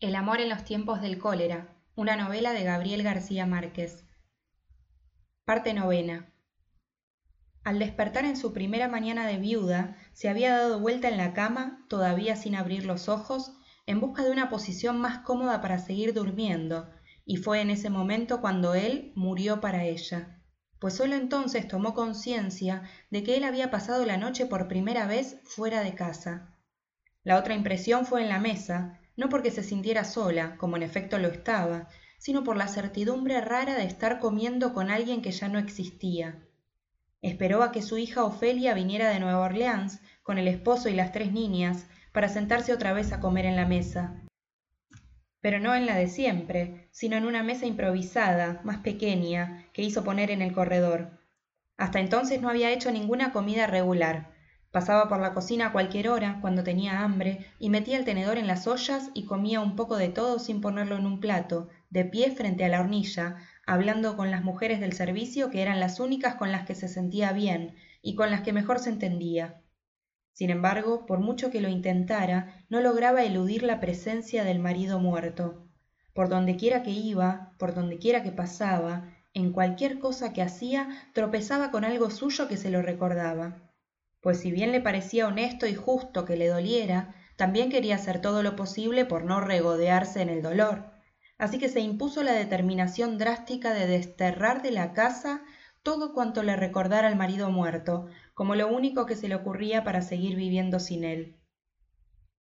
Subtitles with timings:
[0.00, 4.04] El amor en los tiempos del cólera, una novela de Gabriel García Márquez.
[5.44, 6.32] Parte novena.
[7.64, 11.84] Al despertar en su primera mañana de viuda, se había dado vuelta en la cama,
[11.88, 13.56] todavía sin abrir los ojos,
[13.86, 16.88] en busca de una posición más cómoda para seguir durmiendo,
[17.24, 20.44] y fue en ese momento cuando él murió para ella,
[20.78, 25.40] pues sólo entonces tomó conciencia de que él había pasado la noche por primera vez
[25.42, 26.56] fuera de casa.
[27.24, 31.18] La otra impresión fue en la mesa, no porque se sintiera sola, como en efecto
[31.18, 31.88] lo estaba,
[32.18, 36.38] sino por la certidumbre rara de estar comiendo con alguien que ya no existía.
[37.20, 41.10] Esperó a que su hija Ofelia viniera de Nueva Orleans con el esposo y las
[41.10, 44.22] tres niñas para sentarse otra vez a comer en la mesa.
[45.40, 50.04] Pero no en la de siempre, sino en una mesa improvisada, más pequeña, que hizo
[50.04, 51.18] poner en el corredor.
[51.76, 54.37] Hasta entonces no había hecho ninguna comida regular,
[54.70, 58.46] Pasaba por la cocina a cualquier hora, cuando tenía hambre, y metía el tenedor en
[58.46, 62.32] las ollas y comía un poco de todo sin ponerlo en un plato, de pie
[62.32, 66.52] frente a la hornilla, hablando con las mujeres del servicio que eran las únicas con
[66.52, 69.62] las que se sentía bien y con las que mejor se entendía.
[70.34, 75.66] Sin embargo, por mucho que lo intentara, no lograba eludir la presencia del marido muerto.
[76.12, 80.90] Por donde quiera que iba, por donde quiera que pasaba, en cualquier cosa que hacía,
[81.14, 83.67] tropezaba con algo suyo que se lo recordaba
[84.20, 88.42] pues si bien le parecía honesto y justo que le doliera, también quería hacer todo
[88.42, 90.90] lo posible por no regodearse en el dolor.
[91.38, 95.42] Así que se impuso la determinación drástica de desterrar de la casa
[95.84, 100.02] todo cuanto le recordara al marido muerto, como lo único que se le ocurría para
[100.02, 101.36] seguir viviendo sin él.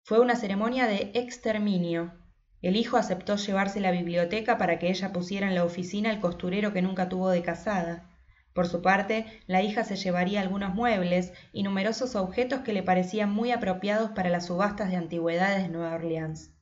[0.03, 2.13] Fue una ceremonia de exterminio.
[2.61, 6.73] El hijo aceptó llevarse la biblioteca para que ella pusiera en la oficina el costurero
[6.73, 8.14] que nunca tuvo de casada.
[8.55, 13.29] Por su parte, la hija se llevaría algunos muebles y numerosos objetos que le parecían
[13.29, 16.53] muy apropiados para las subastas de antigüedades de Nueva Orleans.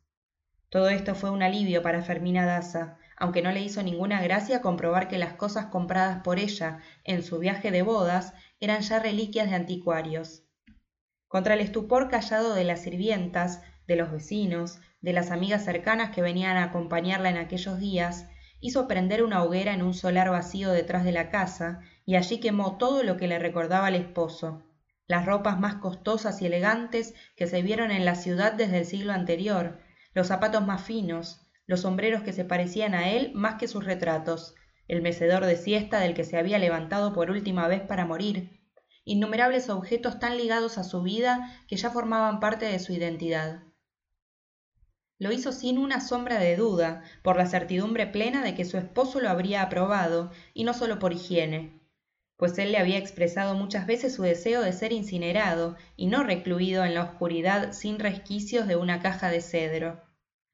[0.70, 5.08] Todo esto fue un alivio para Fermina Daza, aunque no le hizo ninguna gracia comprobar
[5.08, 9.56] que las cosas compradas por ella en su viaje de bodas eran ya reliquias de
[9.56, 10.48] anticuarios.
[11.28, 16.24] Contra el estupor callado de las sirvientas, de los vecinos, de las amigas cercanas que
[16.24, 18.26] venían a acompañarla en aquellos días,
[18.64, 22.78] hizo prender una hoguera en un solar vacío detrás de la casa, y allí quemó
[22.78, 24.64] todo lo que le recordaba al esposo,
[25.06, 29.12] las ropas más costosas y elegantes que se vieron en la ciudad desde el siglo
[29.12, 29.80] anterior,
[30.14, 34.56] los zapatos más finos, los sombreros que se parecían a él más que sus retratos,
[34.88, 38.62] el mecedor de siesta del que se había levantado por última vez para morir,
[39.04, 43.64] innumerables objetos tan ligados a su vida que ya formaban parte de su identidad
[45.24, 49.20] lo hizo sin una sombra de duda, por la certidumbre plena de que su esposo
[49.22, 51.80] lo habría aprobado, y no sólo por higiene,
[52.38, 56.84] pues él le había expresado muchas veces su deseo de ser incinerado y no recluido
[56.84, 60.04] en la oscuridad sin resquicios de una caja de cedro.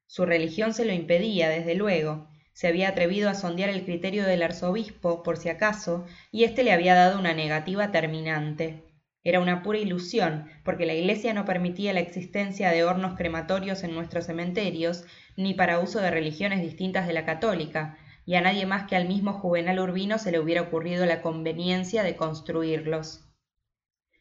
[0.06, 2.28] Su religión se lo impedía, desde luego.
[2.52, 6.72] Se había atrevido a sondear el criterio del arzobispo, por si acaso, y éste le
[6.72, 8.89] había dado una negativa terminante.
[9.22, 13.94] Era una pura ilusión, porque la Iglesia no permitía la existencia de hornos crematorios en
[13.94, 15.04] nuestros cementerios,
[15.36, 19.08] ni para uso de religiones distintas de la católica, y a nadie más que al
[19.08, 23.26] mismo Juvenal Urbino se le hubiera ocurrido la conveniencia de construirlos.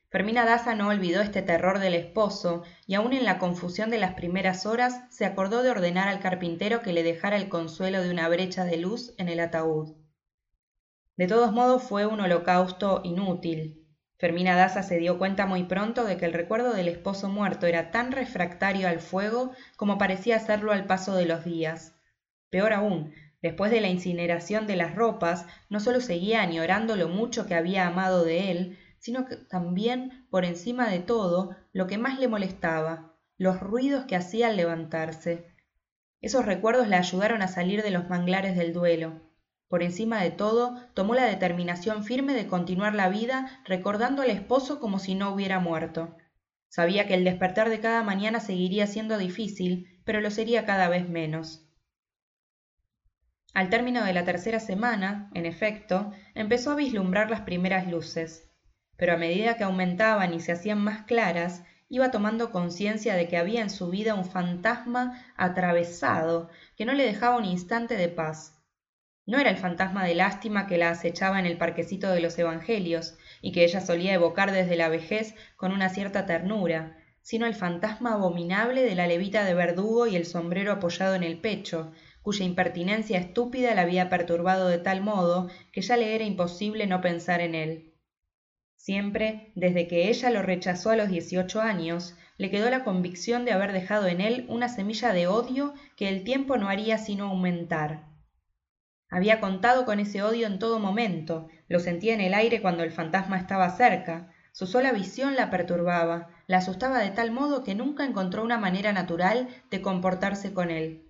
[0.10, 4.16] Fermina Daza no olvidó este terror del esposo, y aun en la confusión de las
[4.16, 8.28] primeras horas se acordó de ordenar al carpintero que le dejara el consuelo de una
[8.28, 9.96] brecha de luz en el ataúd.
[11.16, 13.79] De todos modos fue un holocausto inútil,
[14.20, 17.90] Fermina Daza se dio cuenta muy pronto de que el recuerdo del esposo muerto era
[17.90, 21.96] tan refractario al fuego como parecía serlo al paso de los días.
[22.50, 27.46] Peor aún, después de la incineración de las ropas, no solo seguía añorando lo mucho
[27.46, 32.20] que había amado de él, sino que también, por encima de todo, lo que más
[32.20, 35.48] le molestaba, los ruidos que hacía al levantarse.
[36.20, 39.29] Esos recuerdos le ayudaron a salir de los manglares del duelo.
[39.70, 44.80] Por encima de todo, tomó la determinación firme de continuar la vida recordando al esposo
[44.80, 46.18] como si no hubiera muerto.
[46.70, 51.08] Sabía que el despertar de cada mañana seguiría siendo difícil, pero lo sería cada vez
[51.08, 51.70] menos.
[53.54, 58.50] Al término de la tercera semana, en efecto, empezó a vislumbrar las primeras luces,
[58.98, 63.38] pero a medida que aumentaban y se hacían más claras, iba tomando conciencia de que
[63.38, 68.59] había en su vida un fantasma atravesado que no le dejaba un instante de paz
[69.30, 73.16] no era el fantasma de lástima que la acechaba en el parquecito de los Evangelios
[73.44, 78.14] y que ella solía evocar desde la vejez con una cierta ternura, sino el fantasma
[78.14, 81.92] abominable de la levita de verdugo y el sombrero apoyado en el pecho,
[82.24, 87.00] cuya impertinencia estúpida la había perturbado de tal modo que ya le era imposible no
[87.00, 87.94] pensar en él.
[88.78, 93.52] Siempre, desde que ella lo rechazó a los dieciocho años, le quedó la convicción de
[93.52, 98.09] haber dejado en él una semilla de odio que el tiempo no haría sino aumentar.
[99.10, 102.92] Había contado con ese odio en todo momento, lo sentía en el aire cuando el
[102.92, 108.06] fantasma estaba cerca, su sola visión la perturbaba, la asustaba de tal modo que nunca
[108.06, 111.06] encontró una manera natural de comportarse con él.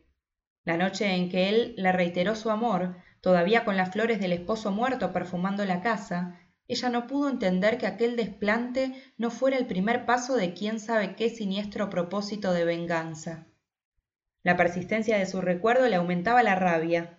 [0.64, 4.72] La noche en que él le reiteró su amor, todavía con las flores del esposo
[4.72, 10.06] muerto perfumando la casa, ella no pudo entender que aquel desplante no fuera el primer
[10.06, 13.48] paso de quién sabe qué siniestro propósito de venganza.
[14.44, 17.19] La persistencia de su recuerdo le aumentaba la rabia.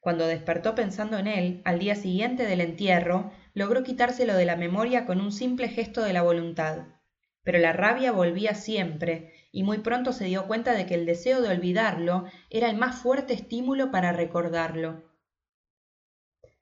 [0.00, 5.04] Cuando despertó pensando en él, al día siguiente del entierro, logró quitárselo de la memoria
[5.06, 6.86] con un simple gesto de la voluntad.
[7.42, 11.40] Pero la rabia volvía siempre, y muy pronto se dio cuenta de que el deseo
[11.40, 15.08] de olvidarlo era el más fuerte estímulo para recordarlo.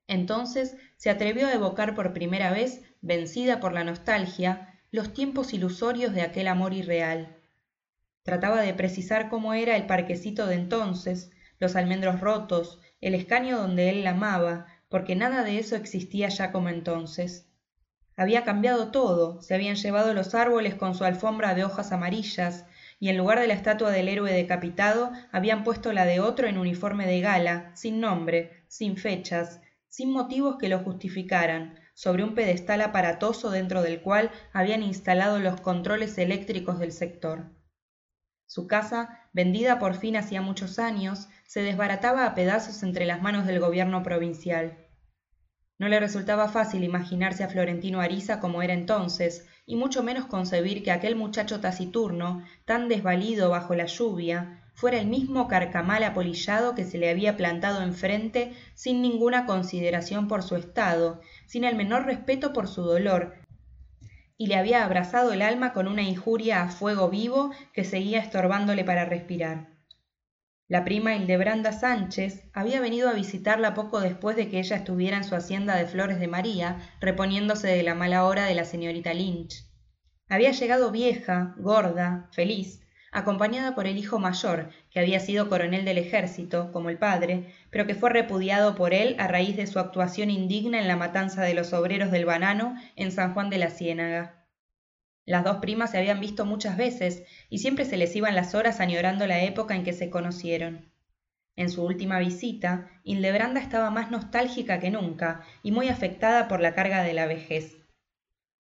[0.06, 6.14] Entonces se atrevió a evocar por primera vez, vencida por la nostalgia, los tiempos ilusorios
[6.14, 7.36] de aquel amor irreal.
[8.22, 13.90] Trataba de precisar cómo era el parquecito de entonces, los almendros rotos, el escaño donde
[13.90, 17.46] él la amaba, porque nada de eso existía ya como entonces.
[18.16, 22.64] Había cambiado todo, se habían llevado los árboles con su alfombra de hojas amarillas,
[22.98, 26.56] y en lugar de la estatua del héroe decapitado habían puesto la de otro en
[26.56, 32.80] uniforme de gala, sin nombre, sin fechas, sin motivos que lo justificaran, sobre un pedestal
[32.80, 37.50] aparatoso dentro del cual habían instalado los controles eléctricos del sector.
[38.46, 43.46] Su casa, vendida por fin hacía muchos años, se desbarataba a pedazos entre las manos
[43.46, 44.78] del gobierno provincial.
[45.78, 50.82] No le resultaba fácil imaginarse a Florentino Ariza como era entonces, y mucho menos concebir
[50.82, 56.84] que aquel muchacho taciturno, tan desvalido bajo la lluvia, fuera el mismo carcamal apolillado que
[56.84, 62.52] se le había plantado enfrente sin ninguna consideración por su estado, sin el menor respeto
[62.52, 63.34] por su dolor,
[64.38, 68.84] y le había abrazado el alma con una injuria a fuego vivo que seguía estorbándole
[68.84, 69.75] para respirar.
[70.68, 75.22] La prima Hildebranda Sánchez había venido a visitarla poco después de que ella estuviera en
[75.22, 79.64] su hacienda de Flores de María, reponiéndose de la mala hora de la señorita Lynch.
[80.28, 82.80] Había llegado vieja, gorda, feliz,
[83.12, 87.86] acompañada por el hijo mayor, que había sido coronel del ejército, como el padre, pero
[87.86, 91.54] que fue repudiado por él a raíz de su actuación indigna en la matanza de
[91.54, 94.35] los obreros del banano en San Juan de la Ciénaga.
[95.26, 98.78] Las dos primas se habían visto muchas veces y siempre se les iban las horas
[98.78, 100.88] añorando la época en que se conocieron.
[101.56, 106.74] En su última visita, Hildebranda estaba más nostálgica que nunca y muy afectada por la
[106.74, 107.76] carga de la vejez.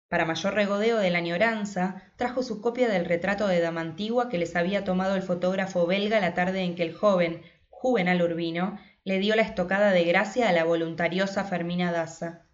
[0.10, 4.38] Para mayor regodeo de la añoranza, trajo su copia del retrato de dama antigua que
[4.40, 9.20] les había tomado el fotógrafo belga la tarde en que el joven, Juvenal Urbino, le
[9.20, 12.45] dio la estocada de gracia a la voluntariosa Fermina Daza.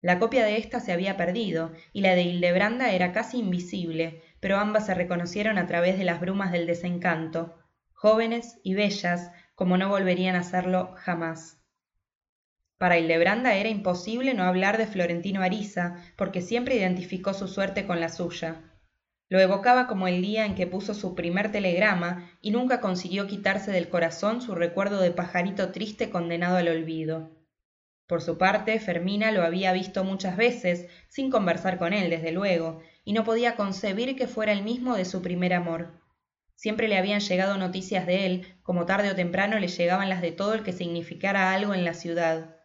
[0.00, 4.58] La copia de ésta se había perdido, y la de Hildebranda era casi invisible, pero
[4.58, 7.58] ambas se reconocieron a través de las brumas del desencanto,
[7.92, 11.58] jóvenes y bellas, como no volverían a serlo jamás.
[12.78, 17.98] Para Hildebranda era imposible no hablar de Florentino Ariza, porque siempre identificó su suerte con
[17.98, 18.62] la suya.
[19.28, 23.72] Lo evocaba como el día en que puso su primer telegrama y nunca consiguió quitarse
[23.72, 27.37] del corazón su recuerdo de pajarito triste condenado al olvido.
[28.08, 32.80] Por su parte, Fermina lo había visto muchas veces, sin conversar con él, desde luego,
[33.04, 35.92] y no podía concebir que fuera el mismo de su primer amor.
[36.54, 40.32] Siempre le habían llegado noticias de él, como tarde o temprano le llegaban las de
[40.32, 42.56] todo el que significara algo en la ciudad.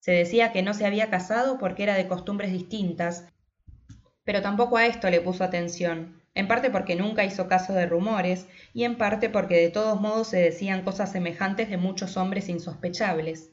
[0.00, 3.28] Se decía que no se había casado porque era de costumbres distintas,
[4.24, 8.46] pero tampoco a esto le puso atención, en parte porque nunca hizo caso de rumores
[8.72, 13.50] y en parte porque de todos modos se decían cosas semejantes de muchos hombres insospechables.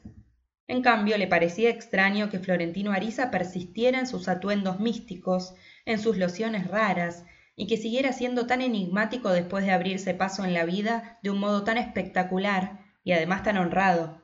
[0.67, 5.53] En cambio, le parecía extraño que Florentino Ariza persistiera en sus atuendos místicos,
[5.85, 10.53] en sus lociones raras, y que siguiera siendo tan enigmático después de abrirse paso en
[10.53, 14.21] la vida de un modo tan espectacular y además tan honrado.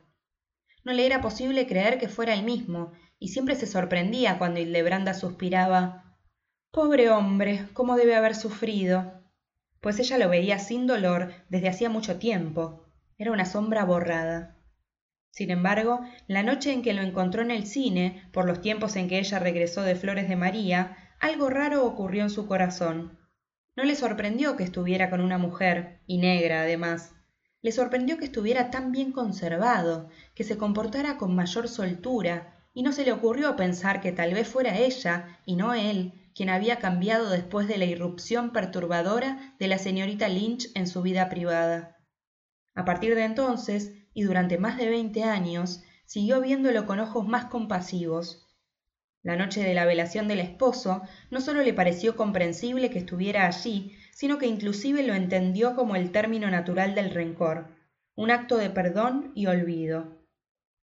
[0.84, 5.14] No le era posible creer que fuera el mismo, y siempre se sorprendía cuando Hildebranda
[5.14, 6.18] suspiraba
[6.72, 9.22] Pobre hombre, cómo debe haber sufrido.
[9.82, 12.86] Pues ella lo veía sin dolor desde hacía mucho tiempo.
[13.18, 14.56] Era una sombra borrada.
[15.32, 19.08] Sin embargo, la noche en que lo encontró en el cine, por los tiempos en
[19.08, 23.18] que ella regresó de Flores de María, algo raro ocurrió en su corazón.
[23.78, 27.14] No le sorprendió que estuviera con una mujer, y negra además.
[27.62, 32.92] Le sorprendió que estuviera tan bien conservado, que se comportara con mayor soltura, y no
[32.92, 37.30] se le ocurrió pensar que tal vez fuera ella, y no él, quien había cambiado
[37.30, 41.98] después de la irrupción perturbadora de la señorita Lynch en su vida privada.
[42.74, 47.46] A partir de entonces, y durante más de veinte años, siguió viéndolo con ojos más
[47.46, 48.48] compasivos.
[49.24, 53.96] La noche de la velación del esposo no sólo le pareció comprensible que estuviera allí,
[54.12, 57.68] sino que inclusive lo entendió como el término natural del rencor,
[58.16, 60.22] un acto de perdón y olvido.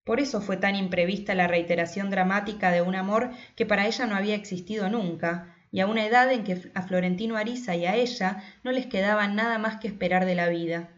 [0.05, 4.15] Por eso fue tan imprevista la reiteración dramática de un amor que para ella no
[4.15, 8.43] había existido nunca, y a una edad en que a Florentino Ariza y a ella
[8.63, 10.89] no les quedaba nada más que esperar de la vida.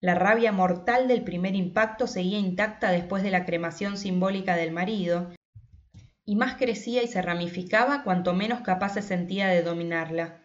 [0.00, 5.30] La rabia mortal del primer impacto seguía intacta después de la cremación simbólica del marido,
[6.26, 10.42] y más crecía y se ramificaba cuanto menos capaz se sentía de dominarla.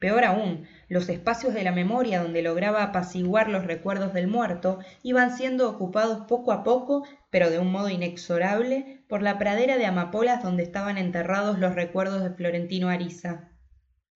[0.00, 5.36] Peor aún, los espacios de la memoria donde lograba apaciguar los recuerdos del muerto iban
[5.36, 10.42] siendo ocupados poco a poco, pero de un modo inexorable, por la pradera de amapolas
[10.42, 13.50] donde estaban enterrados los recuerdos de Florentino Ariza.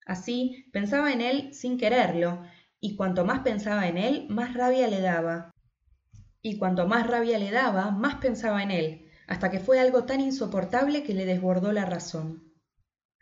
[0.05, 2.43] Así, pensaba en él sin quererlo,
[2.85, 5.51] y cuanto más pensaba en él, más rabia le daba.
[6.43, 10.21] Y cuanto más rabia le daba, más pensaba en él, hasta que fue algo tan
[10.21, 12.53] insoportable que le desbordó la razón.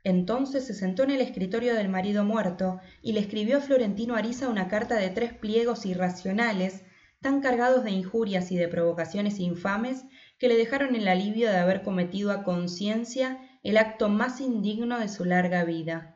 [0.04, 4.50] Entonces se sentó en el escritorio del marido muerto y le escribió a Florentino Ariza
[4.50, 6.84] una carta de tres pliegos irracionales,
[7.22, 10.04] tan cargados de injurias y de provocaciones infames,
[10.40, 15.08] que le dejaron el alivio de haber cometido a conciencia el acto más indigno de
[15.08, 16.13] su larga vida.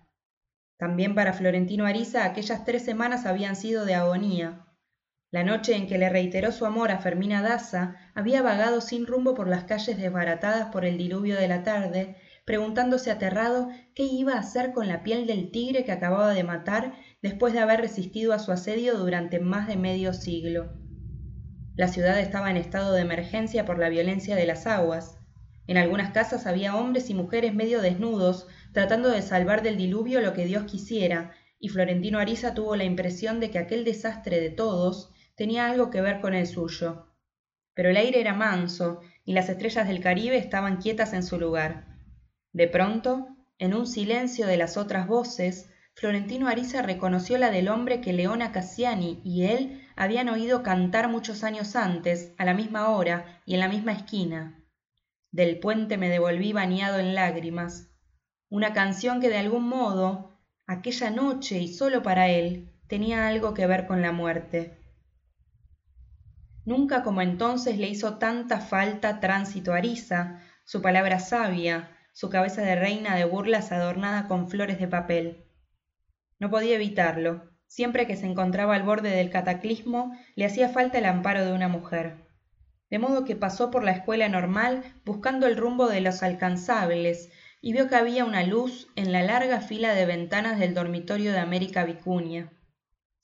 [0.77, 4.65] También para Florentino Ariza aquellas tres semanas habían sido de agonía.
[5.31, 9.34] La noche en que le reiteró su amor a Fermina Daza había vagado sin rumbo
[9.34, 12.15] por las calles desbaratadas por el diluvio de la tarde
[12.48, 16.93] preguntándose aterrado qué iba a hacer con la piel del tigre que acababa de matar
[17.22, 20.72] después de haber resistido a su asedio durante más de medio siglo.
[21.75, 25.17] La ciudad estaba en estado de emergencia por la violencia de las aguas.
[25.67, 30.34] En algunas casas había hombres y mujeres medio desnudos, tratando de salvar del diluvio lo
[30.34, 35.12] que Dios quisiera, y Florentino Ariza tuvo la impresión de que aquel desastre de todos
[35.36, 37.08] tenía algo que ver con el suyo.
[37.74, 41.86] Pero el aire era manso, y las estrellas del Caribe estaban quietas en su lugar.
[42.54, 43.28] De pronto,
[43.60, 48.52] en un silencio de las otras voces, Florentino Ariza reconoció la del hombre que Leona
[48.52, 53.60] Cassiani y él habían oído cantar muchos años antes, a la misma hora y en
[53.60, 54.64] la misma esquina.
[55.32, 57.90] Del puente me devolví bañado en lágrimas.
[58.50, 63.68] Una canción que de algún modo, aquella noche y solo para él, tenía algo que
[63.68, 64.77] ver con la muerte.
[66.63, 72.75] Nunca como entonces le hizo tanta falta tránsito Ariza, su palabra sabia, su cabeza de
[72.75, 75.46] reina de burlas adornada con flores de papel.
[76.39, 77.51] No podía evitarlo.
[77.68, 81.68] Siempre que se encontraba al borde del cataclismo, le hacía falta el amparo de una
[81.68, 82.27] mujer.
[82.89, 87.30] De modo que pasó por la escuela normal buscando el rumbo de los alcanzables
[87.68, 91.40] y vio que había una luz en la larga fila de ventanas del dormitorio de
[91.40, 92.50] América Vicuña.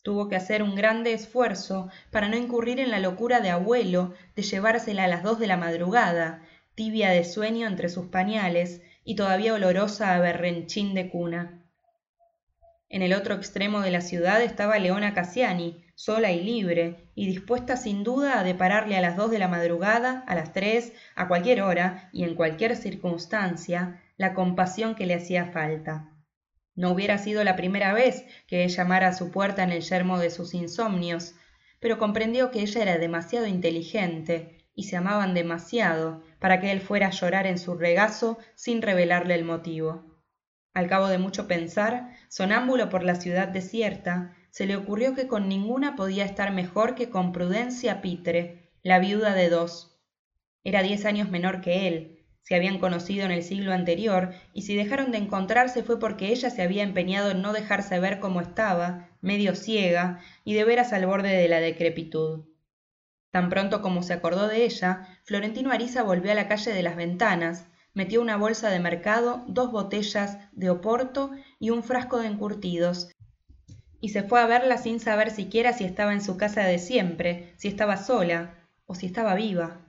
[0.04, 4.42] Tuvo que hacer un grande esfuerzo para no incurrir en la locura de abuelo de
[4.42, 6.42] llevársela a las dos de la madrugada
[6.76, 11.64] tibia de sueño entre sus pañales y todavía olorosa a berrenchín de cuna.
[12.90, 17.78] En el otro extremo de la ciudad estaba Leona Cassiani, sola y libre, y dispuesta
[17.78, 21.62] sin duda a depararle a las dos de la madrugada, a las tres, a cualquier
[21.62, 26.10] hora y en cualquier circunstancia, la compasión que le hacía falta.
[26.76, 30.18] No hubiera sido la primera vez que él llamara a su puerta en el yermo
[30.18, 31.36] de sus insomnios,
[31.82, 37.08] pero comprendió que ella era demasiado inteligente y se amaban demasiado para que él fuera
[37.08, 40.06] a llorar en su regazo sin revelarle el motivo.
[40.74, 45.50] Al cabo de mucho pensar, sonámbulo por la ciudad desierta, se le ocurrió que con
[45.50, 50.00] ninguna podía estar mejor que con Prudencia Pitre, la viuda de dos.
[50.64, 52.13] Era diez años menor que él,
[52.44, 56.50] se habían conocido en el siglo anterior, y si dejaron de encontrarse fue porque ella
[56.50, 61.06] se había empeñado en no dejarse ver como estaba, medio ciega, y de veras al
[61.06, 62.46] borde de la decrepitud.
[63.32, 66.96] Tan pronto como se acordó de ella, Florentino Ariza volvió a la calle de las
[66.96, 73.10] Ventanas, metió una bolsa de mercado, dos botellas de oporto y un frasco de encurtidos,
[74.02, 77.54] y se fue a verla sin saber siquiera si estaba en su casa de siempre,
[77.56, 78.54] si estaba sola
[78.86, 79.83] o si estaba viva.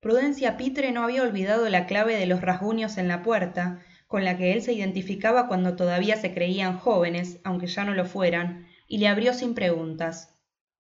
[0.00, 4.38] Prudencia Pitre no había olvidado la clave de los rasguños en la puerta, con la
[4.38, 8.96] que él se identificaba cuando todavía se creían jóvenes, aunque ya no lo fueran, y
[8.96, 10.40] le abrió sin preguntas.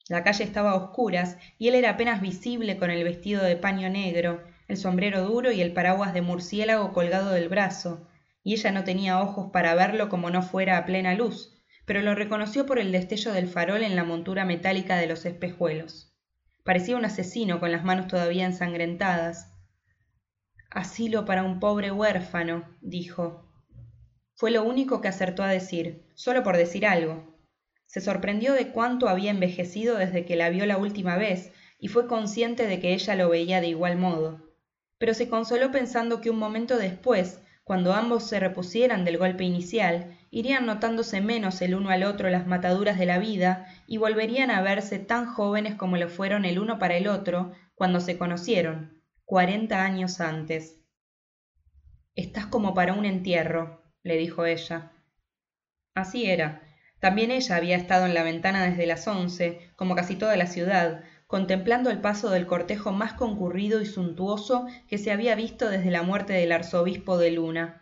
[0.09, 3.91] La calle estaba a oscuras y él era apenas visible con el vestido de paño
[3.91, 8.09] negro, el sombrero duro y el paraguas de murciélago colgado del brazo,
[8.43, 12.15] y ella no tenía ojos para verlo como no fuera a plena luz, pero lo
[12.15, 16.12] reconoció por el destello del farol en la montura metálica de los espejuelos.
[16.65, 19.53] Parecía un asesino con las manos todavía ensangrentadas.
[20.71, 23.49] Asilo para un pobre huérfano, dijo.
[24.35, 27.33] Fue lo único que acertó a decir, solo por decir algo,
[27.87, 32.07] se sorprendió de cuánto había envejecido desde que la vio la última vez y fue
[32.07, 34.41] consciente de que ella lo veía de igual modo.
[34.97, 40.17] pero se consoló pensando que un momento después cuando ambos se repusieran del golpe inicial
[40.35, 44.63] irían notándose menos el uno al otro las mataduras de la vida y volverían a
[44.63, 49.85] verse tan jóvenes como lo fueron el uno para el otro cuando se conocieron cuarenta
[49.85, 50.81] años antes.
[52.17, 54.93] Estás como para un entierro le dijo ella.
[55.95, 56.63] Así era.
[56.99, 61.05] También ella había estado en la ventana desde las once como casi toda la ciudad
[61.27, 66.03] contemplando el paso del cortejo más concurrido y suntuoso que se había visto desde la
[66.03, 67.82] muerte del arzobispo de luna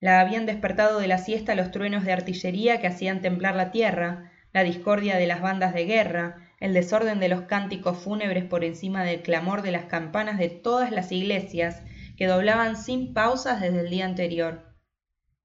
[0.00, 4.32] la habían despertado de la siesta los truenos de artillería que hacían temblar la tierra
[4.52, 9.04] la discordia de las bandas de guerra el desorden de los cánticos fúnebres por encima
[9.04, 11.82] del clamor de las campanas de todas las iglesias
[12.16, 14.74] que doblaban sin pausas desde el día anterior.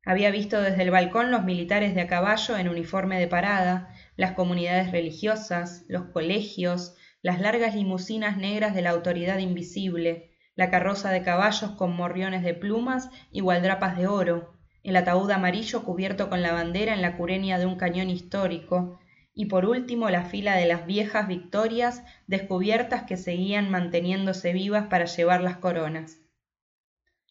[0.04, 4.34] Había visto desde el balcón los militares de a caballo en uniforme de parada las
[4.34, 11.22] comunidades religiosas los colegios las largas limusinas negras de la autoridad invisible la carroza de
[11.22, 16.54] caballos con morriones de plumas y gualdrapas de oro el ataúd amarillo cubierto con la
[16.54, 19.00] bandera en la curenia de un cañón histórico
[19.34, 25.06] y por último la fila de las viejas victorias descubiertas que seguían manteniéndose vivas para
[25.06, 26.20] llevar las coronas.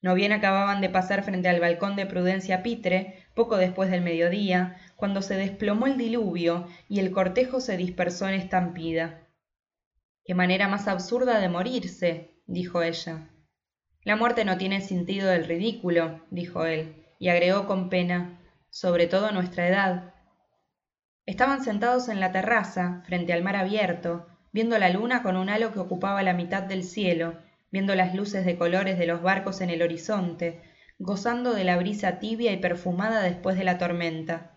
[0.02, 4.76] No bien acababan de pasar frente al balcón de prudencia pitre poco después del mediodía
[4.97, 9.28] cuando se desplomó el diluvio y el cortejo se dispersó en estampida.
[10.25, 13.30] Qué manera más absurda de morirse dijo ella.
[14.02, 19.32] La muerte no tiene sentido del ridículo dijo él y agregó con pena sobre todo
[19.32, 20.14] nuestra edad.
[21.24, 25.72] Estaban sentados en la terraza frente al mar abierto viendo la luna con un halo
[25.72, 27.38] que ocupaba la mitad del cielo
[27.70, 30.60] viendo las luces de colores de los barcos en el horizonte
[30.98, 34.52] gozando de la brisa tibia y perfumada después de la tormenta.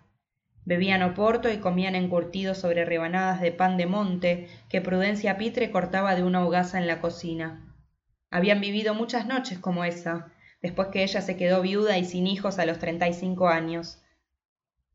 [0.65, 6.15] Bebían oporto y comían encurtidos sobre rebanadas de pan de monte que prudencia pitre cortaba
[6.15, 7.67] de una hogaza en la cocina
[8.29, 10.31] habían vivido muchas noches como esa
[10.62, 14.01] después que ella se quedó viuda y sin hijos a los treinta y cinco años.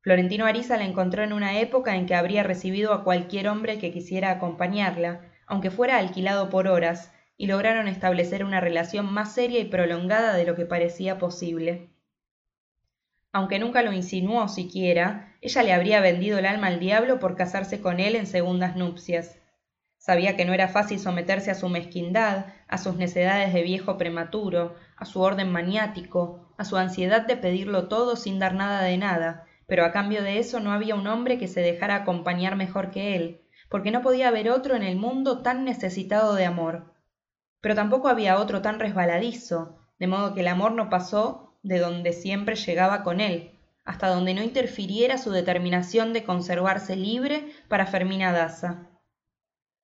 [0.01, 3.93] Florentino ariza la encontró en una época en que habría recibido a cualquier hombre que
[3.93, 9.67] quisiera acompañarla aunque fuera alquilado por horas y lograron establecer una relación más seria y
[9.67, 11.91] prolongada de lo que parecía posible.
[13.33, 17.81] Aunque nunca lo insinuó siquiera ella le habría vendido el alma al diablo por casarse
[17.81, 19.42] con él en segundas nupcias
[20.03, 24.75] sabía que no era fácil someterse a su mezquindad a sus necedades de viejo prematuro
[24.97, 29.47] a su orden maniático a su ansiedad de pedirlo todo sin dar nada de nada.
[29.69, 33.15] Pero a cambio de eso no había un hombre que se dejara acompañar mejor que
[33.15, 36.93] él porque no podía haber otro en el mundo tan necesitado de amor.
[37.61, 42.13] Pero tampoco había otro tan resbaladizo de modo que el amor no pasó de donde
[42.13, 43.53] siempre llegaba con él
[43.85, 48.89] hasta donde no interfiriera su determinación de conservarse libre para fermina daza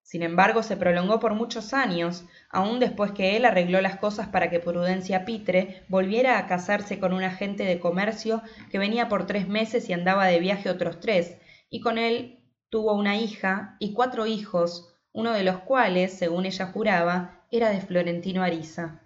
[0.09, 4.49] sin embargo se prolongó por muchos años aun después que él arregló las cosas para
[4.49, 8.41] que prudencia pitre volviera a casarse con un agente de comercio
[8.71, 11.37] que venía por tres meses y andaba de viaje otros tres
[11.69, 12.41] y con él
[12.71, 17.83] tuvo una hija y cuatro hijos uno de los cuales según ella juraba era de
[17.83, 19.03] florentino ariza.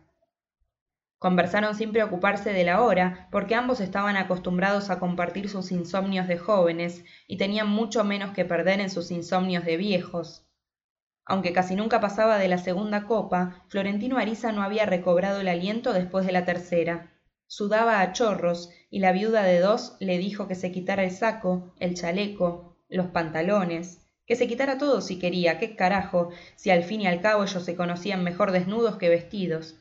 [1.18, 6.38] Conversaron sin preocuparse de la hora porque ambos estaban acostumbrados a compartir sus insomnios de
[6.38, 10.46] jóvenes y tenían mucho menos que perder en sus insomnios de viejos
[11.24, 15.92] aunque casi nunca pasaba de la segunda copa florentino ariza no había recobrado el aliento
[15.92, 17.12] después de la tercera.
[17.46, 21.74] Sudaba a chorros y la viuda de dos le dijo que se quitara el saco
[21.78, 27.02] el chaleco los pantalones que se quitara todo si quería qué carajo si al fin
[27.02, 29.76] y al cabo ellos se conocían mejor desnudos que vestidos.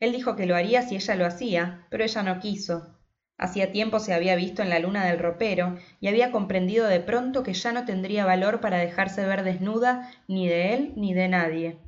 [0.00, 2.97] Él dijo que lo haría si ella lo hacía pero ella no quiso
[3.38, 7.42] hacía tiempo se había visto en la luna del ropero y había comprendido de pronto
[7.42, 11.78] que ya no tendría valor para dejarse ver desnuda ni de él ni de nadie.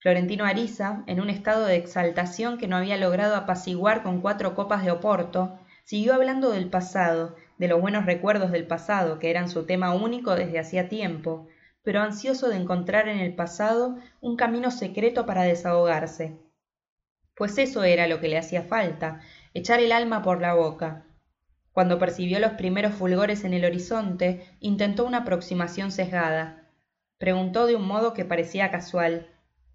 [0.00, 4.84] Florentino ariza en un estado de exaltación que no había logrado apaciguar con cuatro copas
[4.84, 9.64] de oporto siguió hablando del pasado de los buenos recuerdos del pasado que eran su
[9.64, 11.46] tema único desde hacía tiempo
[11.84, 16.38] pero ansioso de encontrar en el pasado un camino secreto para desahogarse.
[17.36, 19.20] Pues eso era lo que le hacía falta
[19.54, 21.06] echar el alma por la boca.
[21.72, 26.68] Cuando percibió los primeros fulgores en el horizonte intentó una aproximación sesgada.
[27.16, 29.28] Preguntó de un modo que parecía casual.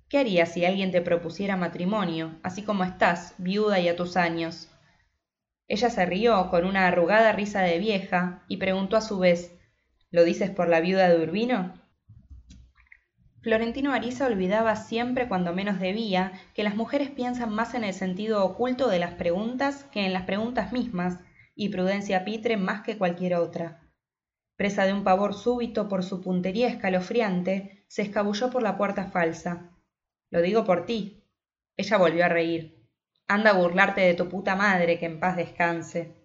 [0.10, 4.70] Qué harías si alguien te propusiera matrimonio así como estás viuda y a tus años
[5.70, 9.56] ella se rió con una arrugada risa de vieja y preguntó a su vez
[10.10, 11.80] lo dices por la viuda de urbino
[13.42, 18.44] florentino ariza olvidaba siempre cuando menos debía que las mujeres piensan más en el sentido
[18.44, 21.20] oculto de las preguntas que en las preguntas mismas
[21.56, 23.82] y prudencia pitre más que cualquier otra.
[24.56, 29.72] Presa de un pavor súbito por su puntería escalofriante se escabulló por la puerta falsa.
[30.30, 31.20] Lo digo por ti
[31.80, 32.86] ella volvió a reír.
[33.26, 36.19] Anda a burlarte de tu puta madre que en paz descanse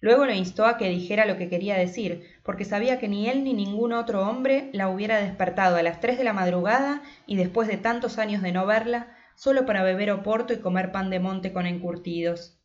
[0.00, 3.44] luego lo instó a que dijera lo que quería decir porque sabía que ni él
[3.44, 7.68] ni ningún otro hombre la hubiera despertado a las tres de la madrugada y después
[7.68, 11.52] de tantos años de no verla sólo para beber oporto y comer pan de monte
[11.52, 12.60] con encurtidos.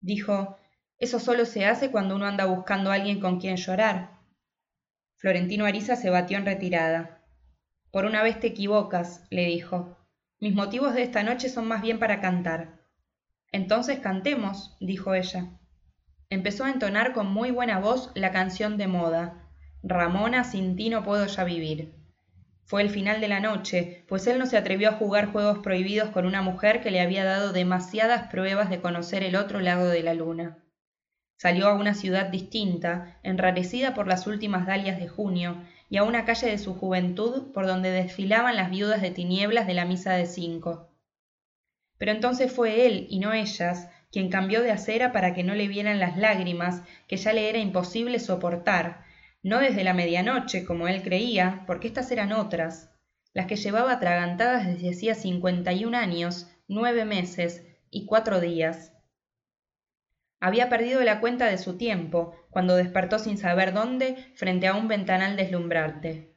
[0.00, 0.58] Dijo
[0.98, 4.20] eso sólo se hace cuando uno anda buscando a alguien con quien llorar
[5.16, 7.24] florentino ariza se batió en retirada.
[7.90, 9.96] Por una vez te equivocas le dijo.
[10.38, 12.84] Mis motivos de esta noche son más bien para cantar
[13.54, 15.60] entonces cantemos dijo ella
[16.30, 19.48] empezó a entonar con muy buena voz la canción de moda
[19.82, 21.94] ramona sin ti no puedo ya vivir
[22.66, 26.10] fue el final de la noche pues él no se atrevió a jugar juegos prohibidos
[26.10, 30.02] con una mujer que le había dado demasiadas pruebas de conocer el otro lado de
[30.02, 30.58] la luna.
[31.36, 36.24] Salió a una ciudad distinta enrarecida por las últimas dalias de junio y a una
[36.24, 40.26] calle de su juventud por donde desfilaban las viudas de tinieblas de la misa de
[40.26, 40.90] cinco.
[41.98, 45.66] Pero entonces fue él y no ellas quien cambió de acera para que no le
[45.66, 49.02] vieran las lágrimas que ya le era imposible soportar.
[49.42, 52.92] No desde la medianoche como él creía porque éstas eran otras
[53.32, 58.92] las que llevaba atragantadas desde hacía cincuenta y un años nueve meses y cuatro días.
[60.38, 64.86] Había perdido la cuenta de su tiempo cuando despertó sin saber dónde frente a un
[64.86, 66.36] ventanal deslumbrante.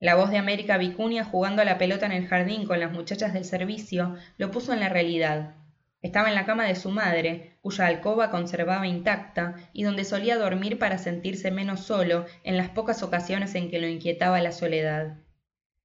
[0.00, 3.32] La voz de américa vicuña jugando a la pelota en el jardín con las muchachas
[3.32, 5.61] del servicio lo puso en la realidad
[6.02, 10.78] estaba en la cama de su madre cuya alcoba conservaba intacta y donde solía dormir
[10.78, 15.16] para sentirse menos solo en las pocas ocasiones en que lo inquietaba la soledad.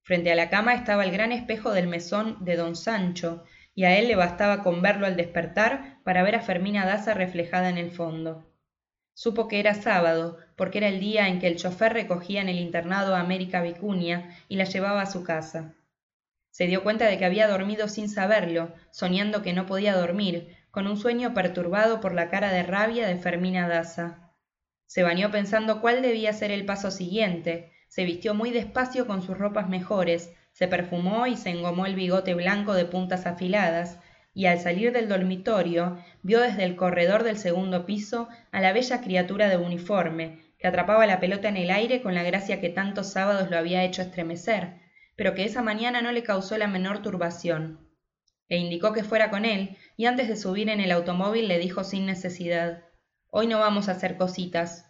[0.01, 3.43] Frente a la cama estaba el gran espejo del mesón de don sancho
[3.75, 7.69] y a él le bastaba con verlo al despertar para ver a fermina daza reflejada
[7.69, 8.51] en el fondo.
[9.13, 12.58] Supo que era sábado porque era el día en que el chofer recogía en el
[12.58, 15.77] internado a américa vicuña y la llevaba a su casa
[16.58, 20.88] se dio cuenta de que había dormido sin saberlo soñando que no podía dormir con
[20.88, 24.32] un sueño perturbado por la cara de rabia de fermina daza
[24.88, 27.74] se bañó pensando cuál debía ser el paso siguiente.
[27.89, 32.34] Se vistió muy despacio con sus ropas mejores se perfumó y se engomó el bigote
[32.34, 34.00] blanco de puntas afiladas
[34.34, 39.02] y al salir del dormitorio vio desde el corredor del segundo piso a la bella
[39.02, 43.12] criatura de uniforme que atrapaba la pelota en el aire con la gracia que tantos
[43.12, 44.87] sábados lo había hecho estremecer
[45.17, 47.86] pero que esa mañana no le causó la menor turbación.
[48.47, 51.84] Le indicó que fuera con él y antes de subir en el automóvil le dijo
[51.84, 52.86] sin necesidad
[53.30, 54.88] hoy no vamos a hacer cositas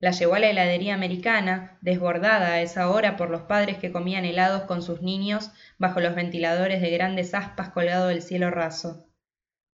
[0.00, 4.24] la llevó a la heladería americana desbordada a esa hora por los padres que comían
[4.24, 9.06] helados con sus niños bajo los ventiladores de grandes aspas colgado del cielo raso.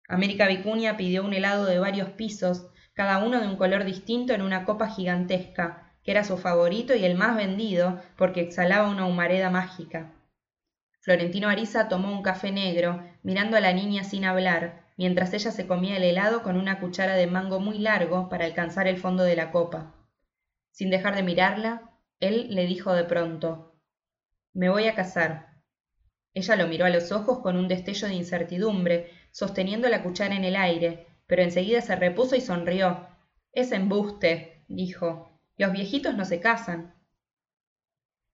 [0.09, 4.43] América vicuña pidió un helado de varios pisos cada uno de un color distinto en
[4.43, 9.51] una copa gigantesca que era su favorito y el más vendido porque exhalaba una humareda
[9.51, 10.13] mágica.
[11.01, 15.67] Florentino ariza tomó un café negro mirando a la niña sin hablar mientras ella se
[15.67, 19.35] comía el helado con una cuchara de mango muy largo para alcanzar el fondo de
[19.35, 19.95] la copa.
[20.71, 21.91] Sin dejar de mirarla
[22.21, 23.75] él le dijo de pronto
[24.55, 25.57] me voy a casar
[26.35, 30.45] ella lo miró a los ojos con un destello de incertidumbre sosteniendo la cuchara en
[30.45, 33.09] el aire pero enseguida se repuso y sonrió.
[33.53, 36.95] Es embuste dijo los viejitos no se casan.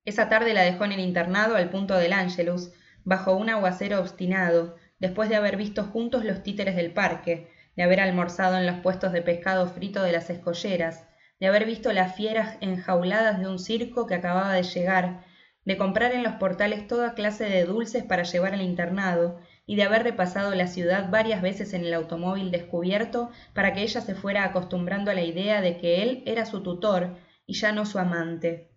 [0.04, 2.72] Esa tarde la dejó en el internado al punto del ángelus
[3.04, 8.00] bajo un aguacero obstinado después de haber visto juntos los títeres del parque de haber
[8.00, 11.04] almorzado en los puestos de pescado frito de las escolleras
[11.38, 15.24] de haber visto las fieras enjauladas de un circo que acababa de llegar
[15.64, 19.85] de comprar en los portales toda clase de dulces para llevar al internado y de
[19.85, 24.44] haber repasado la ciudad varias veces en el automóvil descubierto para que ella se fuera
[24.44, 28.70] acostumbrando a la idea de que él era su tutor y ya no su amante.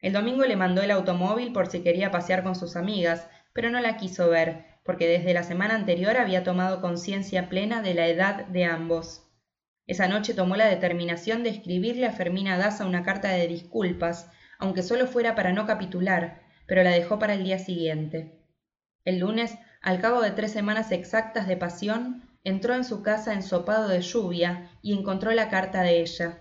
[0.00, 3.80] El domingo le mandó el automóvil por si quería pasear con sus amigas pero no
[3.80, 8.46] la quiso ver porque desde la semana anterior había tomado conciencia plena de la edad
[8.46, 9.26] de ambos.
[9.86, 14.82] Esa noche tomó la determinación de escribirle a fermina daza una carta de disculpas aunque
[14.82, 18.40] sólo fuera para no capitular pero la dejó para el día siguiente.
[19.04, 23.86] El lunes al cabo de tres semanas exactas de pasión entró en su casa ensopado
[23.86, 26.38] de lluvia y encontró la carta de ella.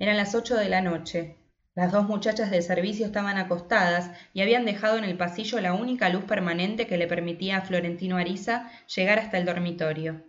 [0.00, 1.36] Eran las ocho de la noche.
[1.76, 6.08] Las dos muchachas del servicio estaban acostadas y habían dejado en el pasillo la única
[6.08, 10.24] luz permanente que le permitía a florentino ariza llegar hasta el dormitorio.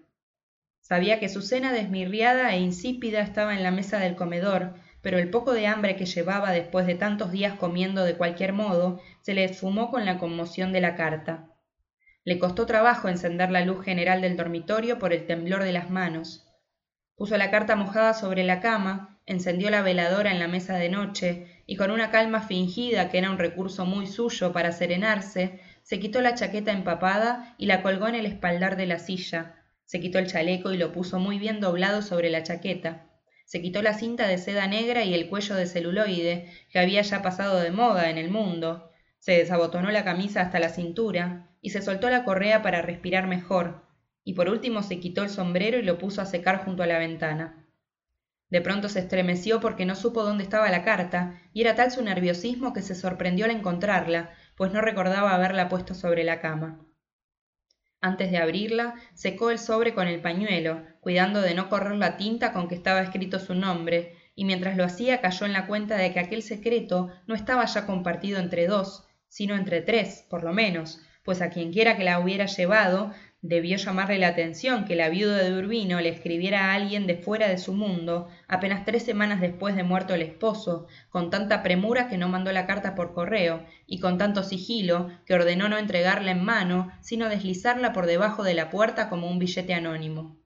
[0.82, 5.32] Sabía que su cena desmirriada e insípida estaba en la mesa del comedor pero el
[5.32, 9.44] poco de hambre que llevaba después de tantos días comiendo de cualquier modo se le
[9.44, 11.50] esfumó con la conmoción de la carta
[12.26, 16.48] le costó trabajo encender la luz general del dormitorio por el temblor de las manos
[17.16, 21.48] puso la carta mojada sobre la cama encendió la veladora en la mesa de noche
[21.66, 26.22] y con una calma fingida que era un recurso muy suyo para serenarse se quitó
[26.22, 29.56] la chaqueta empapada y la colgó en el espaldar de la silla.
[29.84, 33.10] Se quitó el chaleco y lo puso muy bien doblado sobre la chaqueta.
[33.46, 37.22] Se quitó la cinta de seda negra y el cuello de celuloide, que había ya
[37.22, 38.92] pasado de moda en el mundo.
[39.20, 43.88] Se desabotonó la camisa hasta la cintura y se soltó la correa para respirar mejor,
[44.26, 47.00] y por último se quitó el sombrero y lo puso a secar junto a la
[47.00, 47.66] ventana.
[48.50, 52.04] De pronto se estremeció porque no supo dónde estaba la carta, y era tal su
[52.04, 56.86] nerviosismo que se sorprendió al encontrarla, pues no recordaba haberla puesto sobre la cama.
[58.02, 62.52] Antes de abrirla, secó el sobre con el pañuelo, cuidando de no correr la tinta
[62.52, 66.12] con que estaba escrito su nombre, y mientras lo hacía cayó en la cuenta de
[66.12, 71.00] que aquel secreto no estaba ya compartido entre dos, sino entre tres, por lo menos,
[71.24, 73.12] pues a quienquiera que la hubiera llevado
[73.44, 77.50] debió llamarle la atención que la viuda de Urbino le escribiera a alguien de fuera
[77.50, 82.18] de su mundo, apenas tres semanas después de muerto el esposo, con tanta premura que
[82.18, 86.44] no mandó la carta por correo, y con tanto sigilo que ordenó no entregarla en
[86.44, 90.38] mano, sino deslizarla por debajo de la puerta como un billete anónimo.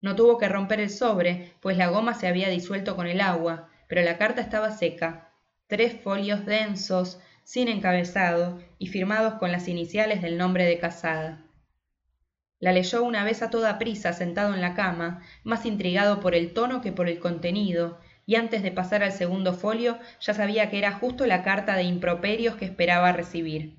[0.00, 3.68] No tuvo que romper el sobre, pues la goma se había disuelto con el agua,
[3.88, 5.32] pero la carta estaba seca.
[5.68, 11.44] Tres folios densos, sin encabezado, y firmados con las iniciales del nombre de casada.
[12.58, 16.54] La leyó una vez a toda prisa sentado en la cama, más intrigado por el
[16.54, 20.78] tono que por el contenido, y antes de pasar al segundo folio ya sabía que
[20.78, 23.78] era justo la carta de improperios que esperaba recibir.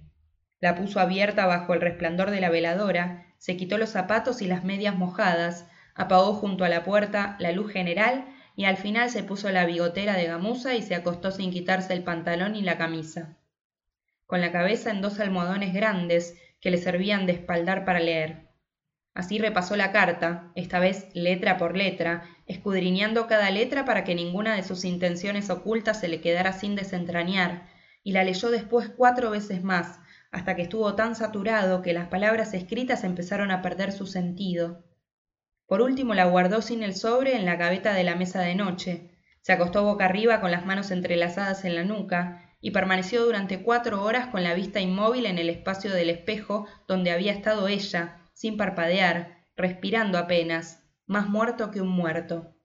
[0.62, 4.64] La puso abierta bajo el resplandor de la veladora, se quitó los zapatos y las
[4.64, 9.52] medias mojadas, apagó junto a la puerta la luz general y al final se puso
[9.52, 13.36] la bigotera de gamuza y se acostó sin quitarse el pantalón y la camisa.
[14.28, 18.50] Con la cabeza en dos almohadones grandes que le servían de espaldar para leer.
[19.14, 24.56] Así repasó la carta, esta vez letra por letra, escudriñando cada letra para que ninguna
[24.56, 27.68] de sus intenciones ocultas se le quedara sin desentrañar,
[28.04, 30.00] y la leyó después cuatro veces más,
[30.32, 34.84] hasta que estuvo tan saturado que las palabras escritas empezaron a perder su sentido.
[35.66, 39.18] Por último la guardó sin el sobre en la gaveta de la mesa de noche,
[39.42, 44.04] se acostó boca arriba con las manos entrelazadas en la nuca, y permaneció durante cuatro
[44.04, 48.58] horas con la vista inmóvil en el espacio del espejo donde había estado ella, sin
[48.58, 52.58] parpadear, respirando apenas, más muerto que un muerto.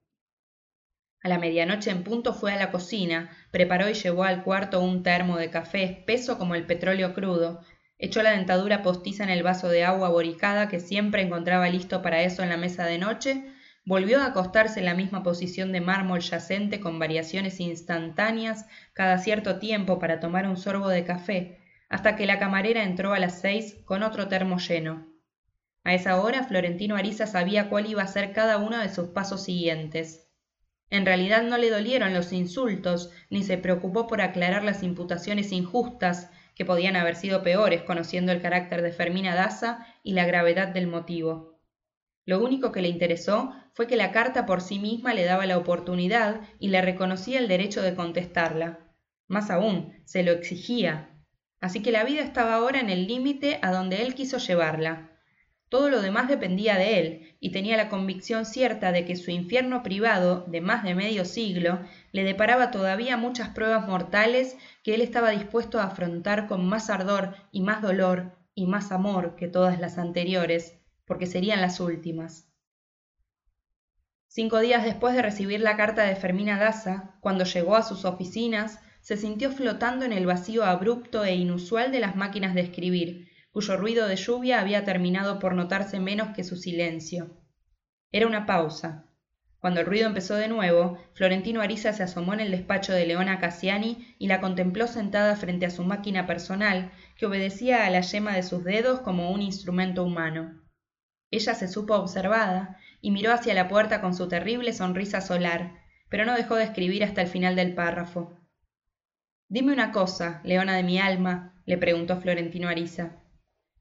[1.22, 5.04] A la medianoche en punto fue a la cocina, preparó y llevó al cuarto un
[5.04, 7.60] termo de café espeso como el petróleo crudo,
[7.96, 12.22] echó la dentadura postiza en el vaso de agua boricada que siempre encontraba listo para
[12.22, 13.44] eso en la mesa de noche,
[13.84, 19.58] volvió a acostarse en la misma posición de mármol yacente con variaciones instantáneas cada cierto
[19.58, 23.76] tiempo para tomar un sorbo de café, hasta que la camarera entró a las seis
[23.84, 25.08] con otro termo lleno.
[25.84, 29.42] A esa hora Florentino Ariza sabía cuál iba a ser cada uno de sus pasos
[29.42, 30.28] siguientes.
[30.90, 36.30] En realidad no le dolieron los insultos, ni se preocupó por aclarar las imputaciones injustas,
[36.54, 40.86] que podían haber sido peores conociendo el carácter de Fermina Daza y la gravedad del
[40.86, 41.51] motivo.
[42.24, 45.58] Lo único que le interesó fue que la carta por sí misma le daba la
[45.58, 48.78] oportunidad y le reconocía el derecho de contestarla.
[49.28, 51.10] Más aún, se lo exigía.
[51.60, 55.10] Así que la vida estaba ahora en el límite a donde él quiso llevarla.
[55.68, 59.82] Todo lo demás dependía de él, y tenía la convicción cierta de que su infierno
[59.82, 61.80] privado, de más de medio siglo,
[62.12, 67.34] le deparaba todavía muchas pruebas mortales que él estaba dispuesto a afrontar con más ardor
[67.52, 72.48] y más dolor y más amor que todas las anteriores, porque serían las últimas.
[74.34, 78.78] Cinco días después de recibir la carta de Fermina Daza, cuando llegó a sus oficinas,
[79.02, 83.76] se sintió flotando en el vacío abrupto e inusual de las máquinas de escribir, cuyo
[83.76, 87.36] ruido de lluvia había terminado por notarse menos que su silencio.
[88.10, 89.04] Era una pausa.
[89.58, 93.38] Cuando el ruido empezó de nuevo, Florentino Ariza se asomó en el despacho de Leona
[93.38, 98.34] Cassiani y la contempló sentada frente a su máquina personal, que obedecía a la yema
[98.34, 100.61] de sus dedos como un instrumento humano.
[101.32, 106.26] Ella se supo observada y miró hacia la puerta con su terrible sonrisa solar, pero
[106.26, 108.38] no dejó de escribir hasta el final del párrafo.
[109.48, 113.22] Dime una cosa, Leona de mi alma, le preguntó Florentino Ariza.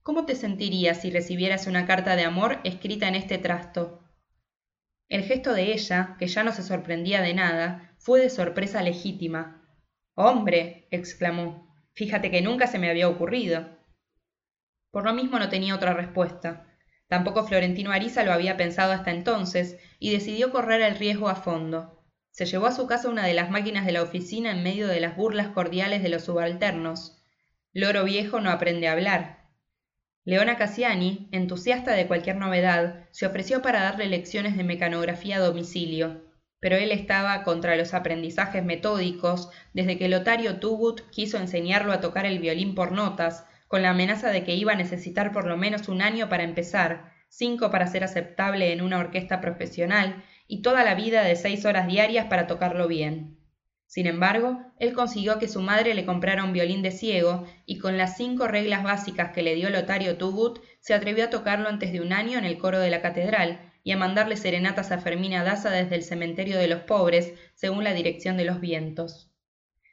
[0.01, 4.01] ¿Cómo te sentirías si recibieras una carta de amor escrita en este trasto?
[5.09, 9.61] El gesto de ella, que ya no se sorprendía de nada, fue de sorpresa legítima.
[10.15, 13.77] Hombre, exclamó, fíjate que nunca se me había ocurrido.
[14.89, 16.70] Por lo mismo no tenía otra respuesta.
[17.11, 22.01] Tampoco Florentino Ariza lo había pensado hasta entonces, y decidió correr el riesgo a fondo.
[22.29, 25.01] Se llevó a su casa una de las máquinas de la oficina en medio de
[25.01, 27.21] las burlas cordiales de los subalternos.
[27.73, 29.41] Loro viejo no aprende a hablar,
[30.23, 36.21] Leona Cassiani, entusiasta de cualquier novedad, se ofreció para darle lecciones de mecanografía a domicilio,
[36.61, 42.25] pero él estaba contra los aprendizajes metódicos desde que Lotario Tubut quiso enseñarlo a tocar
[42.25, 45.87] el violín por notas, con la amenaza de que iba a necesitar por lo menos
[45.87, 50.93] un año para empezar, cinco para ser aceptable en una orquesta profesional y toda la
[50.93, 53.37] vida de seis horas diarias para tocarlo bien.
[53.87, 57.97] Sin embargo, él consiguió que su madre le comprara un violín de ciego y con
[57.97, 62.01] las cinco reglas básicas que le dio Lotario Tugut se atrevió a tocarlo antes de
[62.01, 65.69] un año en el coro de la catedral y a mandarle serenatas a Fermina Daza
[65.69, 69.31] desde el cementerio de los pobres, según la dirección de los vientos.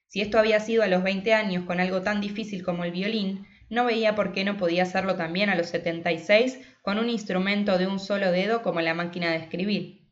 [0.08, 3.46] Si esto había sido a los veinte años con algo tan difícil como el violín,
[3.70, 7.10] no veía por qué no podía hacerlo también a los setenta y seis con un
[7.10, 10.08] instrumento de un solo dedo como la máquina de escribir.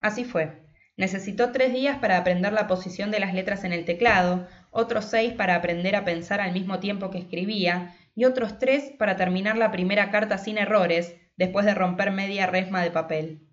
[0.00, 0.66] Así fue.
[0.96, 5.32] Necesitó tres días para aprender la posición de las letras en el teclado, otros seis
[5.32, 9.70] para aprender a pensar al mismo tiempo que escribía, y otros tres para terminar la
[9.70, 13.48] primera carta sin errores, después de romper media resma de papel.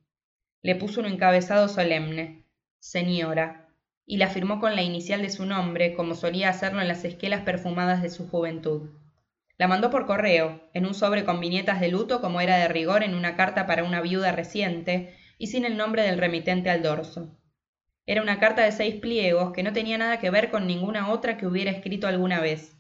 [0.64, 2.48] Le puso un encabezado solemne,
[2.80, 3.70] Señora,
[4.08, 7.42] y la firmó con la inicial de su nombre, como solía hacerlo en las esquelas
[7.42, 8.90] perfumadas de su juventud.
[9.58, 13.04] La mandó por correo, en un sobre con viñetas de luto como era de rigor
[13.04, 17.38] en una carta para una viuda reciente, y sin el nombre del remitente al dorso.
[18.06, 21.38] Era una carta de seis pliegos que no tenía nada que ver con ninguna otra
[21.38, 22.76] que hubiera escrito alguna vez.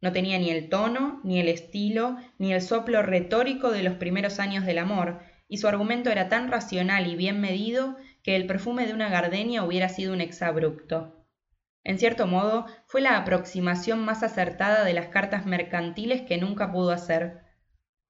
[0.00, 4.38] No tenía ni el tono, ni el estilo, ni el soplo retórico de los primeros
[4.38, 8.86] años del amor, y su argumento era tan racional y bien medido que el perfume
[8.86, 11.23] de una gardenia hubiera sido un exabrupto.
[11.84, 16.90] En cierto modo, fue la aproximación más acertada de las cartas mercantiles que nunca pudo
[16.90, 17.42] hacer.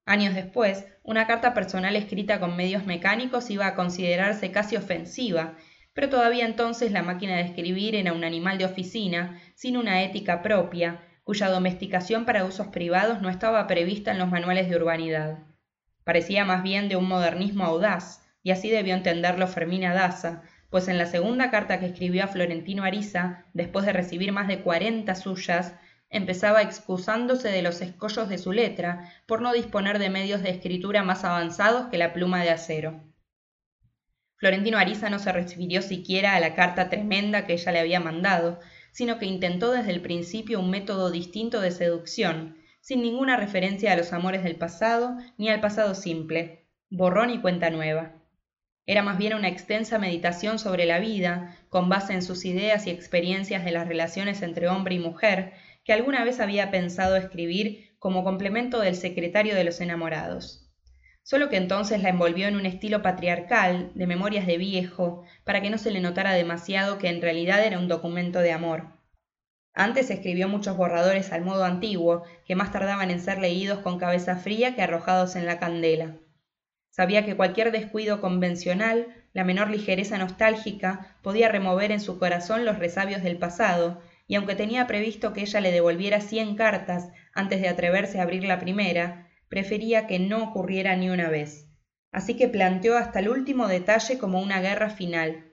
[0.07, 5.57] Años después, una carta personal escrita con medios mecánicos iba a considerarse casi ofensiva,
[5.93, 10.43] pero todavía entonces la máquina de escribir era un animal de oficina, sin una ética
[10.43, 15.39] propia, cuya domesticación para usos privados no estaba prevista en los manuales de urbanidad.
[16.05, 20.43] Parecía más bien de un modernismo audaz, y así debió entenderlo Fermina Daza,
[20.75, 24.61] pues en la segunda carta que escribió a Florentino Ariza, después de recibir más de
[24.61, 25.73] cuarenta suyas,
[26.11, 31.05] empezaba excusándose de los escollos de su letra por no disponer de medios de escritura
[31.05, 33.01] más avanzados que la pluma de acero.
[34.35, 38.59] Florentino Ariza no se refirió siquiera a la carta tremenda que ella le había mandado,
[38.91, 43.97] sino que intentó desde el principio un método distinto de seducción, sin ninguna referencia a
[43.97, 48.24] los amores del pasado ni al pasado simple, borrón y cuenta nueva.
[48.87, 52.91] Era más bien una extensa meditación sobre la vida, con base en sus ideas y
[52.91, 58.25] experiencias de las relaciones entre hombre y mujer, que alguna vez había pensado escribir como
[58.25, 60.71] complemento del secretario de los enamorados.
[61.23, 65.71] Solo que entonces la envolvió en un estilo patriarcal, de memorias de viejo, para que
[65.71, 68.99] no se le notara demasiado que en realidad era un documento de amor.
[69.73, 74.37] Antes escribió muchos borradores al modo antiguo, que más tardaban en ser leídos con cabeza
[74.37, 76.19] fría que arrojados en la candela.
[76.97, 82.79] Sabía que cualquier descuido convencional, la menor ligereza nostálgica, podía remover en su corazón los
[82.79, 87.67] resabios del pasado, y aunque tenía previsto que ella le devolviera cien cartas antes de
[87.67, 91.67] atreverse a abrir la primera, prefería que no ocurriera ni una vez.
[92.13, 95.53] Así que planteó hasta el último detalle como una guerra final.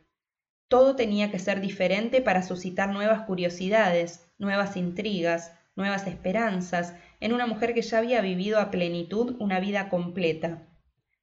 [0.68, 7.48] Todo tenía que ser diferente para suscitar nuevas curiosidades, nuevas intrigas, nuevas esperanzas, en una
[7.48, 10.68] mujer que ya había vivido a plenitud una vida completa.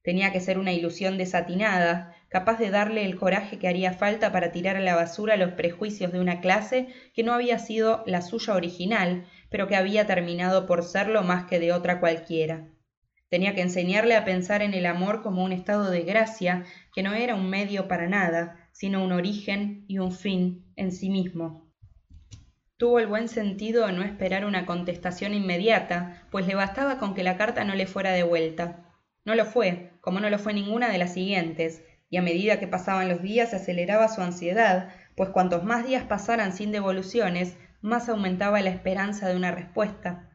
[0.09, 4.51] Tenía que ser una ilusión desatinada, capaz de darle el coraje que haría falta para
[4.51, 8.55] tirar a la basura los prejuicios de una clase que no había sido la suya
[8.55, 12.69] original, pero que había terminado por serlo más que de otra cualquiera.
[13.29, 17.13] Tenía que enseñarle a pensar en el amor como un estado de gracia que no
[17.13, 21.71] era un medio para nada, sino un origen y un fin en sí mismo.
[22.77, 27.21] Tuvo el buen sentido de no esperar una contestación inmediata, pues le bastaba con que
[27.21, 28.88] la carta no le fuera devuelta.
[29.25, 32.67] No lo fue, como no lo fue ninguna de las siguientes, y a medida que
[32.67, 38.09] pasaban los días se aceleraba su ansiedad, pues cuantos más días pasaran sin devoluciones, más
[38.09, 40.29] aumentaba la esperanza de una respuesta.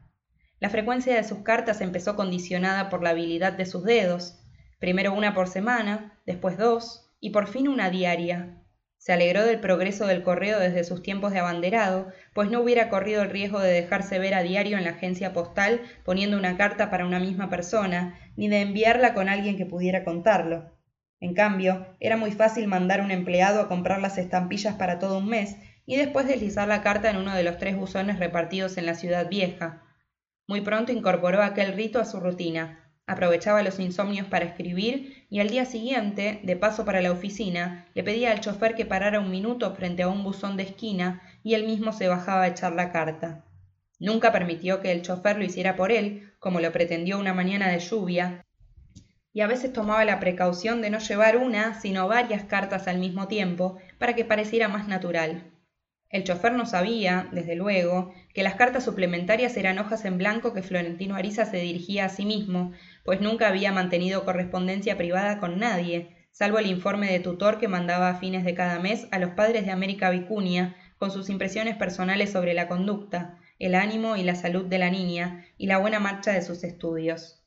[0.59, 4.39] La frecuencia de sus cartas empezó condicionada por la habilidad de sus dedos,
[4.79, 8.61] primero una por semana, después dos, y por fin una diaria,
[9.05, 13.21] se alegró del progreso del correo desde sus tiempos de abanderado, pues no hubiera corrido
[13.21, 17.05] el riesgo de dejarse ver a diario en la agencia postal poniendo una carta para
[17.05, 20.71] una misma persona, ni de enviarla con alguien que pudiera contarlo.
[21.19, 25.29] En cambio, era muy fácil mandar un empleado a comprar las estampillas para todo un
[25.29, 25.55] mes
[25.85, 29.29] y después deslizar la carta en uno de los tres buzones repartidos en la ciudad
[29.29, 29.83] vieja.
[30.47, 35.49] Muy pronto incorporó aquel rito a su rutina, Aprovechaba los insomnios para escribir y al
[35.49, 39.73] día siguiente, de paso para la oficina, le pedía al chofer que parara un minuto
[39.75, 43.43] frente a un buzón de esquina y él mismo se bajaba a echar la carta.
[43.99, 47.79] Nunca permitió que el chofer lo hiciera por él, como lo pretendió una mañana de
[47.79, 48.45] lluvia,
[49.33, 53.27] y a veces tomaba la precaución de no llevar una, sino varias cartas al mismo
[53.27, 55.51] tiempo, para que pareciera más natural.
[56.09, 60.61] El chofer no sabía, desde luego, que las cartas suplementarias eran hojas en blanco que
[60.61, 62.71] Florentino Ariza se dirigía a sí mismo,
[63.05, 68.09] pues nunca había mantenido correspondencia privada con nadie, salvo el informe de tutor que mandaba
[68.09, 72.31] a fines de cada mes a los padres de América Vicuña, con sus impresiones personales
[72.31, 76.31] sobre la conducta, el ánimo y la salud de la niña, y la buena marcha
[76.31, 77.45] de sus estudios.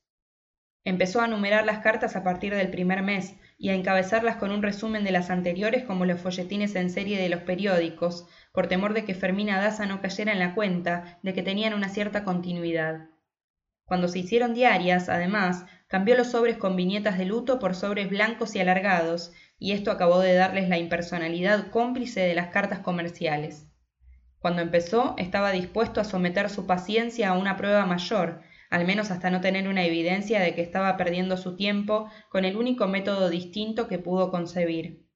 [0.85, 4.63] Empezó a numerar las cartas a partir del primer mes y a encabezarlas con un
[4.63, 9.05] resumen de las anteriores como los folletines en serie de los periódicos, por temor de
[9.05, 13.09] que Fermina Daza no cayera en la cuenta de que tenían una cierta continuidad.
[13.89, 18.55] Cuando se hicieron diarias, además, cambió los sobres con viñetas de luto por sobres blancos
[18.55, 23.67] y alargados, y esto acabó de darles la impersonalidad cómplice de las cartas comerciales.
[24.41, 29.31] Cuando empezó, estaba dispuesto a someter su paciencia a una prueba mayor, al menos hasta
[29.31, 33.89] no tener una evidencia de que estaba perdiendo su tiempo con el único método distinto
[33.89, 35.07] que pudo concebir.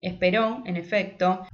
[0.00, 1.46] Esperó, en efecto,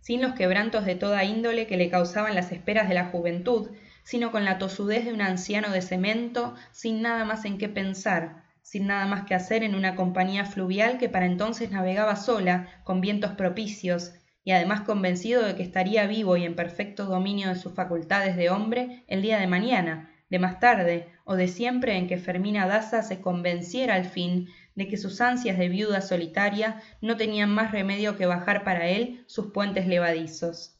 [0.00, 3.70] sin los quebrantos de toda índole que le causaban las esperas de la juventud,
[4.06, 8.44] sino con la tosudez de un anciano de cemento, sin nada más en qué pensar,
[8.62, 13.00] sin nada más que hacer en una compañía fluvial que para entonces navegaba sola, con
[13.00, 17.74] vientos propicios, y además convencido de que estaría vivo y en perfecto dominio de sus
[17.74, 22.16] facultades de hombre el día de mañana, de más tarde o de siempre en que
[22.16, 24.46] Fermina Daza se convenciera al fin
[24.76, 29.24] de que sus ansias de viuda solitaria no tenían más remedio que bajar para él
[29.26, 30.75] sus puentes levadizos.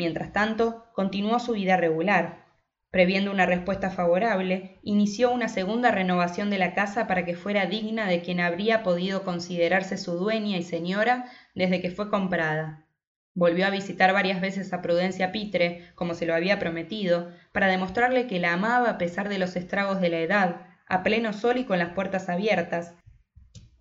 [0.00, 2.46] Mientras tanto, continuó su vida regular.
[2.90, 8.06] Previendo una respuesta favorable, inició una segunda renovación de la casa para que fuera digna
[8.06, 12.86] de quien habría podido considerarse su dueña y señora desde que fue comprada.
[13.34, 18.26] Volvió a visitar varias veces a Prudencia Pitre, como se lo había prometido, para demostrarle
[18.26, 21.64] que la amaba a pesar de los estragos de la edad, a pleno sol y
[21.64, 22.94] con las puertas abiertas,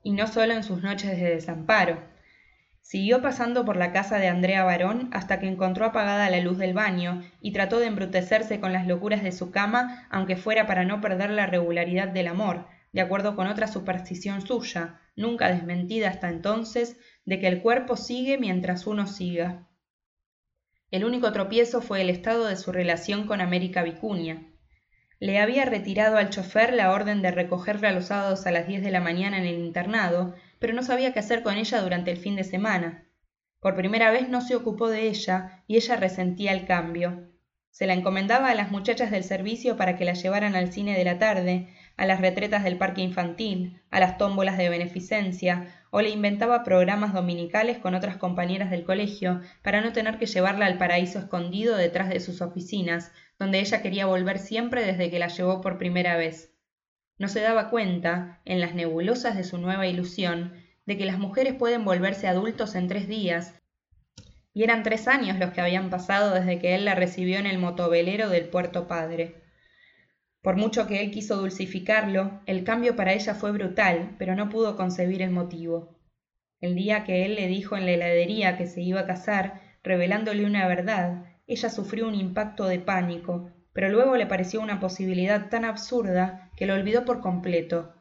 [0.04, 1.98] y no solo en sus noches de desamparo.
[2.90, 6.74] Siguió pasando por la casa de Andrea Barón hasta que encontró apagada la luz del
[6.74, 11.00] baño y trató de embrutecerse con las locuras de su cama, aunque fuera para no
[11.00, 16.98] perder la regularidad del amor, de acuerdo con otra superstición suya, nunca desmentida hasta entonces,
[17.26, 19.68] de que el cuerpo sigue mientras uno siga.
[20.90, 24.48] El único tropiezo fue el estado de su relación con América Vicuña.
[25.20, 28.90] Le había retirado al chofer la orden de recogerla los sábados a las diez de
[28.90, 32.36] la mañana en el internado, pero no sabía qué hacer con ella durante el fin
[32.36, 33.06] de semana.
[33.60, 37.30] Por primera vez no se ocupó de ella y ella resentía el cambio.
[37.72, 41.04] Se la encomendaba a las muchachas del servicio para que la llevaran al cine de
[41.04, 46.10] la tarde, a las retretas del parque infantil, a las tómbolas de beneficencia, o le
[46.10, 51.20] inventaba programas dominicales con otras compañeras del colegio para no tener que llevarla al paraíso
[51.20, 55.78] escondido detrás de sus oficinas, donde ella quería volver siempre desde que la llevó por
[55.78, 56.54] primera vez.
[57.20, 60.54] No se daba cuenta, en las nebulosas de su nueva ilusión,
[60.86, 63.54] de que las mujeres pueden volverse adultos en tres días,
[64.54, 67.60] y eran tres años los que habían pasado desde que él la recibió en el
[67.60, 69.36] motovelero del puerto padre.
[70.42, 74.78] Por mucho que él quiso dulcificarlo, el cambio para ella fue brutal, pero no pudo
[74.78, 76.00] concebir el motivo.
[76.62, 80.46] El día que él le dijo en la heladería que se iba a casar, revelándole
[80.46, 85.64] una verdad, ella sufrió un impacto de pánico, pero luego le pareció una posibilidad tan
[85.64, 87.96] absurda que lo olvidó por completo.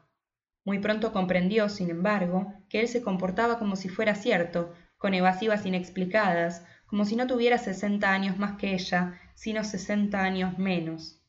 [0.65, 5.65] Muy pronto comprendió, sin embargo, que él se comportaba como si fuera cierto, con evasivas
[5.65, 11.21] inexplicadas, como si no tuviera sesenta años más que ella, sino sesenta años menos.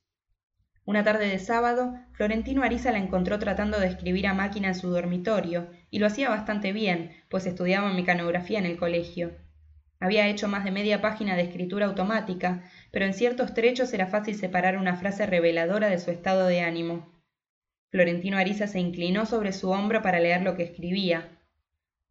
[0.85, 4.91] Una tarde de sábado, Florentino Ariza la encontró tratando de escribir a máquina en su
[4.91, 9.31] dormitorio, y lo hacía bastante bien, pues estudiaba mecanografía en el colegio.
[10.01, 14.35] Había hecho más de media página de escritura automática, pero en ciertos trechos era fácil
[14.35, 17.23] separar una frase reveladora de su estado de ánimo.
[17.91, 21.39] Florentino Ariza se inclinó sobre su hombro para leer lo que escribía.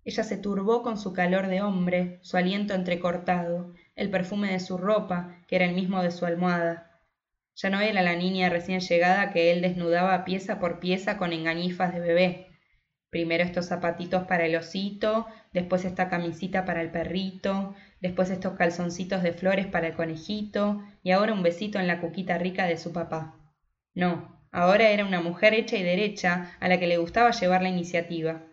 [0.05, 4.77] Ella se turbó con su calor de hombre, su aliento entrecortado, el perfume de su
[4.77, 7.01] ropa, que era el mismo de su almohada.
[7.55, 11.91] Ya no era la niña recién llegada que él desnudaba pieza por pieza con engañifas
[11.93, 12.48] de bebé.
[13.09, 19.23] Primero estos zapatitos para el osito, después esta camisita para el perrito, después estos calzoncitos
[19.23, 22.93] de flores para el conejito, y ahora un besito en la cuquita rica de su
[22.93, 23.35] papá.
[23.95, 27.69] No, ahora era una mujer hecha y derecha a la que le gustaba llevar la
[27.69, 28.43] iniciativa.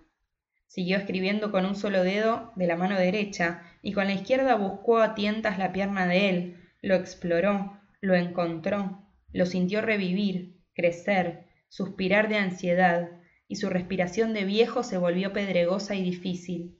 [0.66, 4.98] Siguió escribiendo con un solo dedo de la mano derecha y con la izquierda buscó
[4.98, 12.28] a tientas la pierna de él, lo exploró, lo encontró, lo sintió revivir, crecer, suspirar
[12.28, 13.10] de ansiedad,
[13.48, 16.78] y su respiración de viejo se volvió pedregosa y difícil.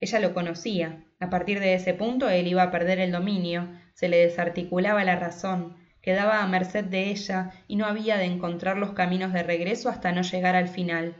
[0.00, 1.04] Ella lo conocía.
[1.20, 5.16] A partir de ese punto él iba a perder el dominio, se le desarticulaba la
[5.16, 9.88] razón, quedaba a merced de ella y no había de encontrar los caminos de regreso
[9.88, 11.16] hasta no llegar al final.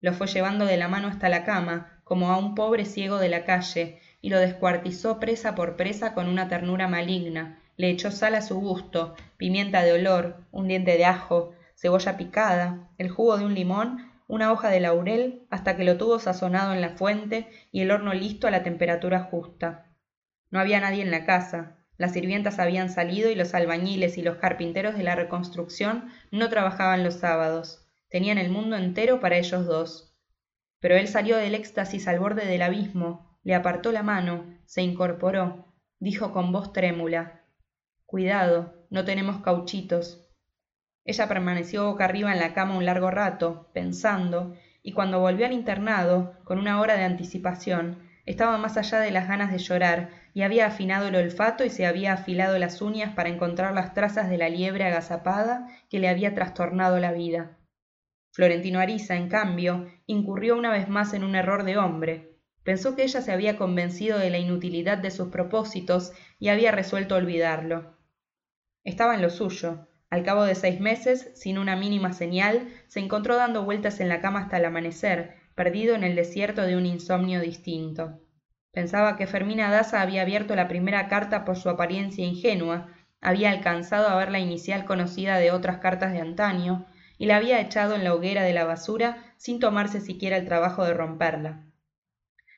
[0.00, 3.28] Lo fue llevando de la mano hasta la cama, como a un pobre ciego de
[3.28, 8.34] la calle, y lo descuartizó presa por presa con una ternura maligna, le echó sal
[8.34, 13.44] a su gusto, pimienta de olor, un diente de ajo, cebolla picada, el jugo de
[13.44, 17.82] un limón, una hoja de laurel, hasta que lo tuvo sazonado en la fuente y
[17.82, 19.92] el horno listo a la temperatura justa.
[20.50, 24.36] No había nadie en la casa, las sirvientas habían salido y los albañiles y los
[24.36, 27.86] carpinteros de la reconstrucción no trabajaban los sábados.
[28.10, 30.14] Tenían el mundo entero para ellos dos.
[30.80, 35.72] Pero él salió del éxtasis al borde del abismo, le apartó la mano, se incorporó,
[35.98, 37.44] dijo con voz trémula
[38.04, 40.25] Cuidado, no tenemos cauchitos.
[41.06, 45.52] Ella permaneció boca arriba en la cama un largo rato, pensando, y cuando volvió al
[45.52, 50.42] internado, con una hora de anticipación, estaba más allá de las ganas de llorar, y
[50.42, 54.36] había afinado el olfato y se había afilado las uñas para encontrar las trazas de
[54.36, 57.56] la liebre agazapada que le había trastornado la vida.
[58.32, 62.36] Florentino Ariza, en cambio, incurrió una vez más en un error de hombre.
[62.64, 67.14] Pensó que ella se había convencido de la inutilidad de sus propósitos y había resuelto
[67.14, 67.96] olvidarlo.
[68.84, 69.88] Estaba en lo suyo.
[70.08, 74.20] Al cabo de seis meses, sin una mínima señal, se encontró dando vueltas en la
[74.20, 78.20] cama hasta el amanecer, perdido en el desierto de un insomnio distinto.
[78.72, 84.08] Pensaba que Fermina Daza había abierto la primera carta por su apariencia ingenua, había alcanzado
[84.08, 86.86] a ver la inicial conocida de otras cartas de antaño,
[87.18, 90.84] y la había echado en la hoguera de la basura sin tomarse siquiera el trabajo
[90.84, 91.64] de romperla.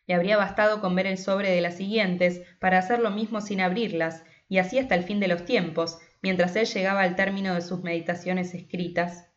[0.06, 3.60] Le habría bastado con ver el sobre de las siguientes para hacer lo mismo sin
[3.60, 7.60] abrirlas, y así hasta el fin de los tiempos, mientras él llegaba al término de
[7.60, 9.28] sus meditaciones escritas.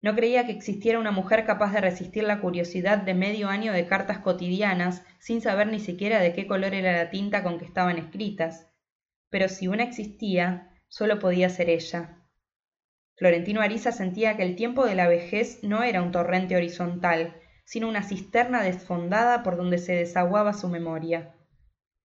[0.00, 3.86] No creía que existiera una mujer capaz de resistir la curiosidad de medio año de
[3.86, 7.98] cartas cotidianas sin saber ni siquiera de qué color era la tinta con que estaban
[7.98, 8.68] escritas.
[9.30, 12.18] Pero si una existía, solo podía ser ella.
[13.16, 17.88] Florentino Ariza sentía que el tiempo de la vejez no era un torrente horizontal, sino
[17.88, 21.36] una cisterna desfondada por donde se desaguaba su memoria.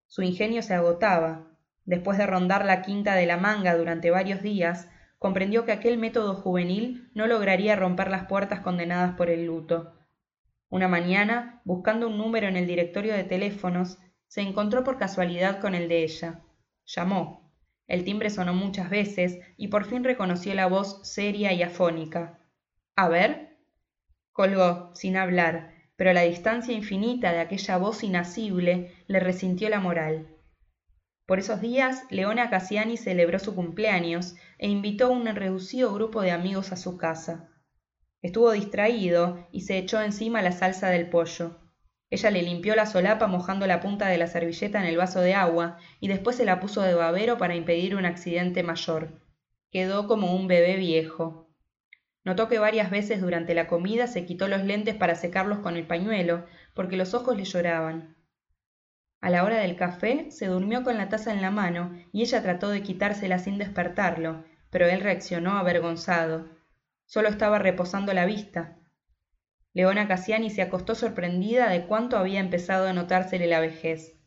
[0.06, 1.57] Su ingenio se agotaba,
[1.88, 6.36] Después de rondar la quinta de la manga durante varios días, comprendió que aquel método
[6.36, 9.94] juvenil no lograría romper las puertas condenadas por el luto.
[10.68, 15.76] Una mañana, buscando un número en el directorio de teléfonos, se encontró por casualidad con
[15.76, 16.42] el de ella.
[16.86, 17.54] Llamó.
[17.88, 22.38] El timbre sonó muchas veces y por fin reconoció la voz seria y afónica.
[22.98, 23.56] A ver.
[24.34, 30.28] Colgó, sin hablar, pero la distancia infinita de aquella voz inasible le resintió la moral.
[31.28, 36.32] Por esos días, Leona Cassiani celebró su cumpleaños e invitó a un reducido grupo de
[36.32, 37.50] amigos a su casa.
[38.22, 41.60] Estuvo distraído y se echó encima la salsa del pollo.
[42.10, 45.34] Ella le limpió la solapa mojando la punta de la servilleta en el vaso de
[45.34, 49.22] agua y después se la puso de babero para impedir un accidente mayor.
[49.70, 51.54] Quedó como un bebé viejo.
[52.24, 55.86] Notó que varias veces durante la comida se quitó los lentes para secarlos con el
[55.86, 58.17] pañuelo, porque los ojos le lloraban.
[59.20, 62.42] A la hora del café se durmió con la taza en la mano y ella
[62.44, 66.50] trató de quitársela sin despertarlo, pero él reaccionó avergonzado.
[67.06, 68.78] Solo estaba reposando la vista.
[69.74, 74.18] Leona Cassiani se acostó sorprendida de cuánto había empezado a notársele la vejez.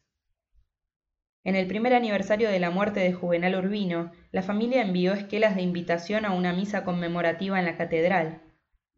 [1.43, 5.63] En el primer aniversario de la muerte de Juvenal Urbino, la familia envió esquelas de
[5.63, 8.43] invitación a una misa conmemorativa en la catedral.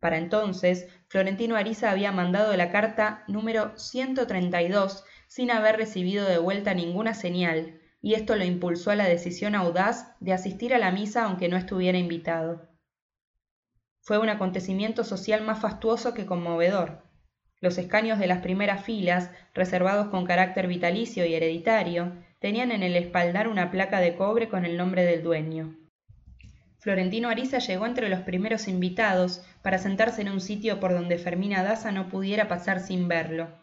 [0.01, 6.75] Para entonces, Florentino Ariza había mandado la carta número 132 sin haber recibido de vuelta
[6.75, 11.25] ninguna señal, y esto lo impulsó a la decisión audaz de asistir a la misa
[11.25, 12.69] aunque no estuviera invitado.
[14.03, 17.05] Fue un acontecimiento social más fastuoso que conmovedor.
[17.63, 22.95] Los escaños de las primeras filas, reservados con carácter vitalicio y hereditario, tenían en el
[22.95, 25.79] espaldar una placa de cobre con el nombre del dueño.
[26.79, 31.63] Florentino Ariza llegó entre los primeros invitados para sentarse en un sitio por donde Fermina
[31.63, 33.62] Daza no pudiera pasar sin verlo.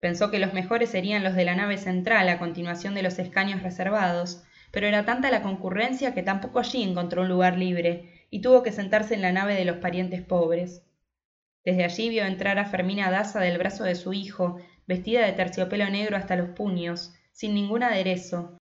[0.00, 3.62] Pensó que los mejores serían los de la nave central a continuación de los escaños
[3.62, 8.62] reservados, pero era tanta la concurrencia que tampoco allí encontró un lugar libre, y tuvo
[8.62, 10.84] que sentarse en la nave de los parientes pobres.
[11.64, 15.88] Desde allí vio entrar a Fermina Daza del brazo de su hijo, vestida de terciopelo
[15.88, 18.58] negro hasta los puños, sin ningún aderezo,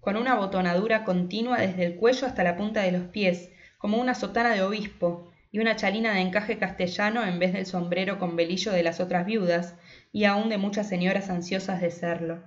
[0.00, 4.14] con una botonadura continua desde el cuello hasta la punta de los pies, como una
[4.14, 8.72] sotana de obispo, y una chalina de encaje castellano en vez del sombrero con velillo
[8.72, 9.76] de las otras viudas,
[10.10, 12.42] y aun de muchas señoras ansiosas de serlo.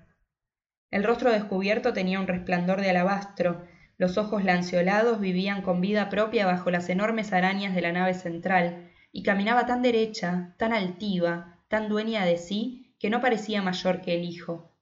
[0.89, 3.63] El rostro descubierto tenía un resplandor de alabastro,
[3.97, 8.91] los ojos lanceolados vivían con vida propia bajo las enormes arañas de la nave central,
[9.11, 14.15] y caminaba tan derecha, tan altiva, tan dueña de sí, que no parecía mayor que
[14.15, 14.75] el hijo.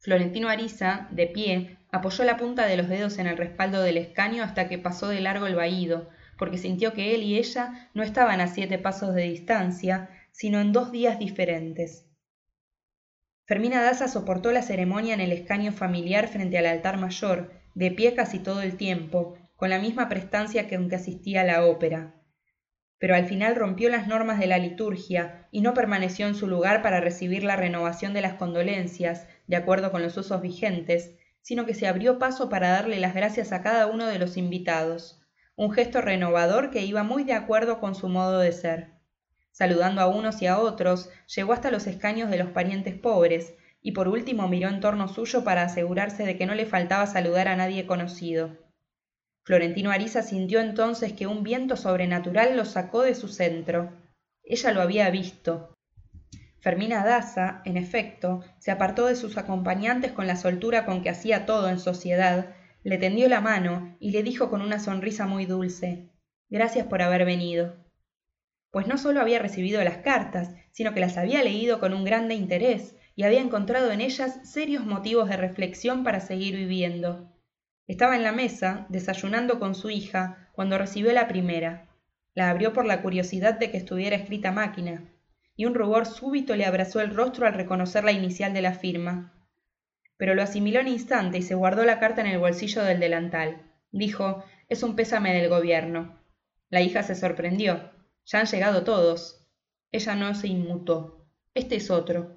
[0.00, 4.42] Florentino Ariza, de pie, apoyó la punta de los dedos en el respaldo del escaño
[4.42, 8.40] hasta que pasó de largo el vaído, porque sintió que él y ella no estaban
[8.40, 12.06] a siete pasos de distancia, sino en dos días diferentes.
[13.46, 18.14] Fermina Daza soportó la ceremonia en el escaño familiar frente al altar mayor, de pie
[18.14, 22.14] casi todo el tiempo, con la misma prestancia que aunque asistía a la ópera.
[22.98, 26.80] Pero al final rompió las normas de la liturgia y no permaneció en su lugar
[26.80, 31.74] para recibir la renovación de las condolencias, de acuerdo con los usos vigentes, sino que
[31.74, 35.20] se abrió paso para darle las gracias a cada uno de los invitados,
[35.56, 38.94] un gesto renovador que iba muy de acuerdo con su modo de ser.
[39.52, 43.92] Saludando a unos y a otros, llegó hasta los escaños de los parientes pobres, y
[43.92, 47.54] por último miró en torno suyo para asegurarse de que no le faltaba saludar a
[47.56, 48.56] nadie conocido.
[49.44, 53.92] Florentino Ariza sintió entonces que un viento sobrenatural lo sacó de su centro.
[54.42, 55.74] Ella lo había visto.
[56.60, 61.44] Fermina Daza, en efecto, se apartó de sus acompañantes con la soltura con que hacía
[61.44, 62.54] todo en sociedad,
[62.84, 66.10] le tendió la mano y le dijo con una sonrisa muy dulce
[66.50, 67.74] Gracias por haber venido.
[68.70, 72.34] Pues no solo había recibido las cartas, sino que las había leído con un grande
[72.34, 77.32] interés y había encontrado en ellas serios motivos de reflexión para seguir viviendo.
[77.86, 81.88] Estaba en la mesa, desayunando con su hija, cuando recibió la primera.
[82.34, 85.10] La abrió por la curiosidad de que estuviera escrita máquina,
[85.56, 89.32] y un rubor súbito le abrazó el rostro al reconocer la inicial de la firma.
[90.16, 93.62] Pero lo asimiló en instante y se guardó la carta en el bolsillo del delantal.
[93.90, 96.20] Dijo, es un pésame del gobierno.
[96.70, 97.90] La hija se sorprendió.
[98.26, 99.46] Ya han llegado todos.
[99.92, 101.26] Ella no se inmutó.
[101.54, 102.36] Este es otro.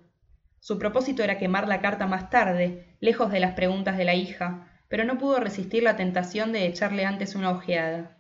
[0.60, 4.68] Su propósito era quemar la carta más tarde, lejos de las preguntas de la hija,
[4.88, 8.18] pero no pudo resistir la tentación de echarle antes una ojeada.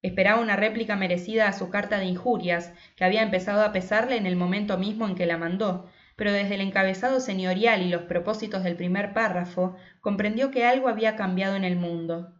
[0.00, 4.26] Esperaba una réplica merecida a su carta de injurias, que había empezado a pesarle en
[4.26, 8.64] el momento mismo en que la mandó, pero desde el encabezado señorial y los propósitos
[8.64, 12.34] del primer párrafo, comprendió que algo había cambiado en el mundo.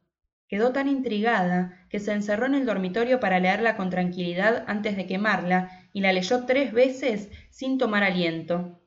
[0.49, 5.07] Quedó tan intrigada que se encerró en el dormitorio para leerla con tranquilidad antes de
[5.07, 8.79] quemarla, y la leyó tres veces sin tomar aliento.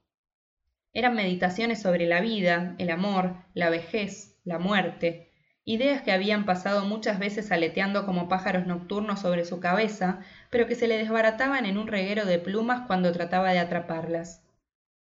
[0.93, 5.31] Eran meditaciones sobre la vida, el amor, la vejez, la muerte,
[5.65, 10.19] ideas que habían pasado muchas veces aleteando como pájaros nocturnos sobre su cabeza,
[10.51, 14.44] pero que se le desbarataban en un reguero de plumas cuando trataba de atraparlas.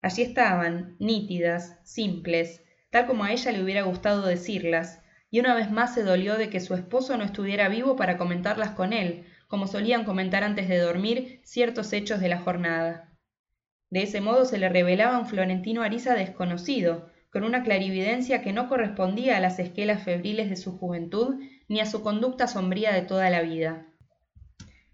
[0.02, 5.70] Allí estaban, nítidas, simples, tal como a ella le hubiera gustado decirlas, y una vez
[5.70, 9.68] más se dolió de que su esposo no estuviera vivo para comentarlas con él, como
[9.68, 13.14] solían comentar antes de dormir ciertos hechos de la jornada.
[13.90, 18.70] De ese modo se le revelaba un florentino Ariza desconocido, con una clarividencia que no
[18.70, 23.30] correspondía a las esquelas febriles de su juventud ni a su conducta sombría de toda
[23.30, 23.89] la vida.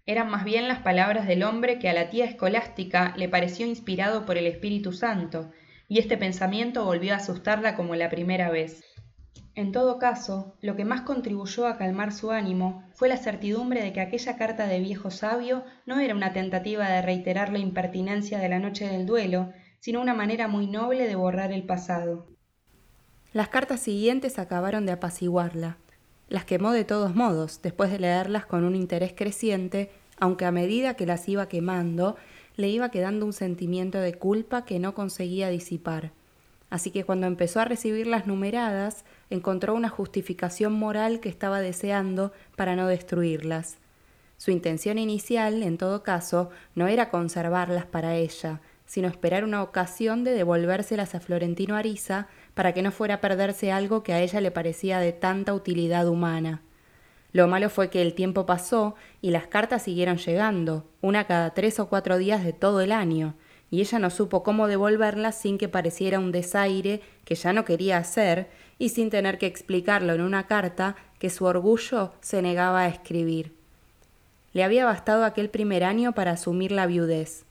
[0.06, 4.24] Eran más bien las palabras del hombre que a la tía escolástica le pareció inspirado
[4.24, 5.50] por el Espíritu Santo,
[5.88, 8.84] y este pensamiento volvió a asustarla como la primera vez.
[9.56, 13.92] En todo caso, lo que más contribuyó a calmar su ánimo fue la certidumbre de
[13.92, 18.48] que aquella carta de viejo sabio no era una tentativa de reiterar la impertinencia de
[18.48, 19.50] la noche del duelo,
[19.80, 22.28] sino una manera muy noble de borrar el pasado.
[23.32, 25.78] Las cartas siguientes acabaron de apaciguarla.
[26.28, 30.94] Las quemó de todos modos, después de leerlas con un interés creciente, aunque a medida
[30.94, 32.16] que las iba quemando,
[32.56, 36.12] le iba quedando un sentimiento de culpa que no conseguía disipar.
[36.68, 42.32] Así que cuando empezó a recibir las numeradas, encontró una justificación moral que estaba deseando
[42.56, 43.78] para no destruirlas.
[44.36, 50.24] Su intención inicial, en todo caso, no era conservarlas para ella, sino esperar una ocasión
[50.24, 54.40] de devolvérselas a Florentino Ariza para que no fuera a perderse algo que a ella
[54.40, 56.62] le parecía de tanta utilidad humana.
[57.32, 61.78] Lo malo fue que el tiempo pasó y las cartas siguieron llegando, una cada tres
[61.80, 63.34] o cuatro días de todo el año,
[63.70, 67.98] y ella no supo cómo devolverlas sin que pareciera un desaire que ya no quería
[67.98, 68.48] hacer
[68.78, 73.52] y sin tener que explicarlo en una carta que su orgullo se negaba a escribir.
[74.54, 77.45] Le había bastado aquel primer año para asumir la viudez.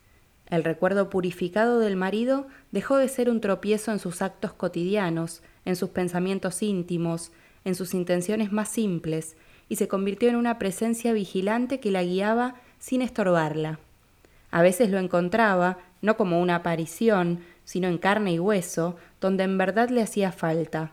[0.47, 5.75] El recuerdo purificado del marido dejó de ser un tropiezo en sus actos cotidianos, en
[5.75, 7.31] sus pensamientos íntimos,
[7.63, 9.35] en sus intenciones más simples,
[9.67, 13.79] y se convirtió en una presencia vigilante que la guiaba sin estorbarla.
[14.51, 19.57] A veces lo encontraba, no como una aparición, sino en carne y hueso, donde en
[19.57, 20.91] verdad le hacía falta.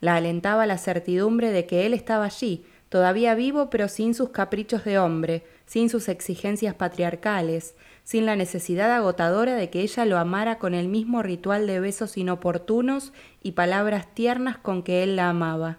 [0.00, 4.84] La alentaba la certidumbre de que él estaba allí, todavía vivo pero sin sus caprichos
[4.84, 10.58] de hombre, sin sus exigencias patriarcales, sin la necesidad agotadora de que ella lo amara
[10.58, 13.12] con el mismo ritual de besos inoportunos
[13.42, 15.78] y palabras tiernas con que él la amaba.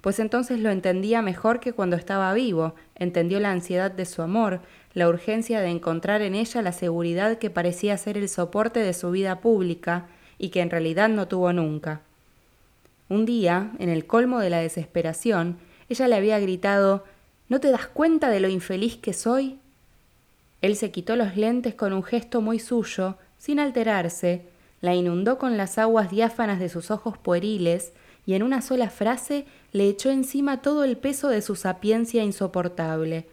[0.00, 4.60] Pues entonces lo entendía mejor que cuando estaba vivo, entendió la ansiedad de su amor,
[4.92, 9.10] la urgencia de encontrar en ella la seguridad que parecía ser el soporte de su
[9.10, 10.06] vida pública
[10.38, 12.02] y que en realidad no tuvo nunca.
[13.08, 17.04] Un día, en el colmo de la desesperación, ella le había gritado
[17.48, 19.58] ¿No te das cuenta de lo infeliz que soy?
[20.62, 24.46] Él se quitó los lentes con un gesto muy suyo, sin alterarse,
[24.80, 27.92] la inundó con las aguas diáfanas de sus ojos pueriles
[28.26, 33.26] y en una sola frase le echó encima todo el peso de su sapiencia insoportable.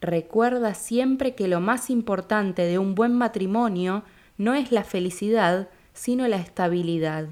[0.00, 4.04] Recuerda siempre que lo más importante de un buen matrimonio
[4.36, 7.26] no es la felicidad, sino la estabilidad.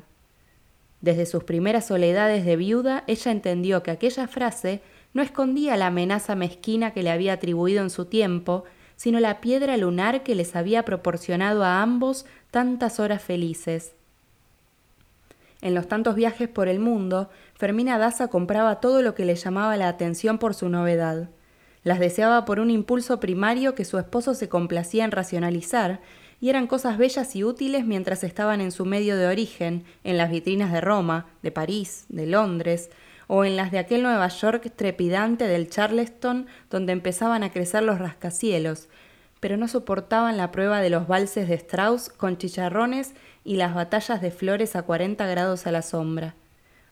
[1.01, 4.83] Desde sus primeras soledades de viuda, ella entendió que aquella frase
[5.17, 8.65] no escondía la amenaza mezquina que le había atribuido en su tiempo,
[8.97, 13.95] sino la piedra lunar que les había proporcionado a ambos tantas horas felices.
[15.63, 19.79] En los tantos viajes por el mundo, Fermina Daza compraba todo lo que le llamaba
[19.79, 21.31] la atención por su novedad.
[21.83, 26.01] Las deseaba por un impulso primario que su esposo se complacía en racionalizar,
[26.43, 30.31] y eran cosas bellas y útiles mientras estaban en su medio de origen, en las
[30.31, 32.91] vitrinas de Roma, de París, de Londres,
[33.27, 37.99] o en las de aquel Nueva York trepidante del Charleston donde empezaban a crecer los
[37.99, 38.89] rascacielos,
[39.41, 43.15] pero no soportaban la prueba de los valses de Strauss con chicharrones
[43.45, 46.35] y las batallas de flores a 40 grados a la sombra.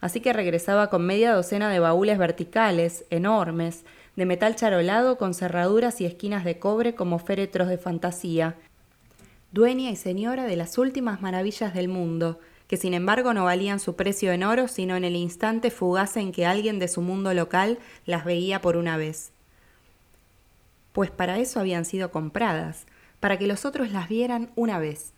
[0.01, 3.85] Así que regresaba con media docena de baúles verticales, enormes,
[4.17, 8.55] de metal charolado con cerraduras y esquinas de cobre como féretros de fantasía,
[9.51, 13.97] dueña y señora de las últimas maravillas del mundo, que sin embargo no valían su
[13.97, 17.79] precio en oro, sino en el instante fugaz en que alguien de su mundo local
[18.07, 19.33] las veía por una vez.
[20.93, 22.87] Pues para eso habían sido compradas,
[23.21, 25.13] para que los otros las vieran una vez.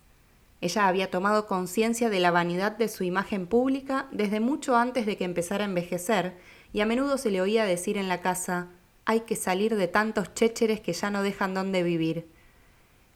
[0.59, 5.15] Ella había tomado conciencia de la vanidad de su imagen pública desde mucho antes de
[5.15, 6.35] que empezara a envejecer,
[6.73, 8.69] y a menudo se le oía decir en la casa
[9.05, 12.27] hay que salir de tantos chécheres que ya no dejan dónde vivir.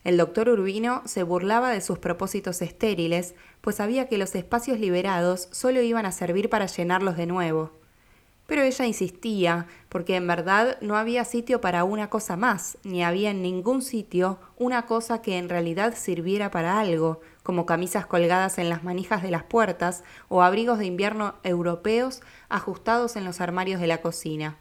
[0.03, 5.47] El doctor Urbino se burlaba de sus propósitos estériles, pues sabía que los espacios liberados
[5.51, 7.71] solo iban a servir para llenarlos de nuevo.
[8.47, 13.29] Pero ella insistía, porque en verdad no había sitio para una cosa más, ni había
[13.29, 18.69] en ningún sitio una cosa que en realidad sirviera para algo, como camisas colgadas en
[18.69, 23.87] las manijas de las puertas o abrigos de invierno europeos ajustados en los armarios de
[23.87, 24.57] la cocina.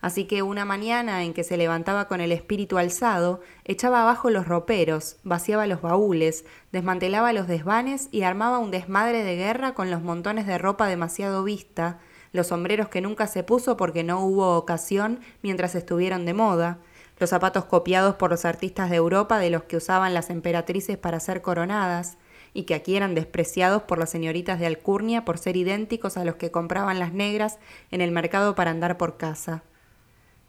[0.00, 4.46] Así que una mañana en que se levantaba con el espíritu alzado, echaba abajo los
[4.46, 10.02] roperos, vaciaba los baúles, desmantelaba los desvanes y armaba un desmadre de guerra con los
[10.02, 11.98] montones de ropa demasiado vista,
[12.32, 16.78] los sombreros que nunca se puso porque no hubo ocasión mientras estuvieron de moda,
[17.18, 21.18] los zapatos copiados por los artistas de Europa de los que usaban las emperatrices para
[21.18, 22.18] ser coronadas,
[22.54, 26.36] y que aquí eran despreciados por las señoritas de Alcurnia por ser idénticos a los
[26.36, 27.58] que compraban las negras
[27.90, 29.64] en el mercado para andar por casa.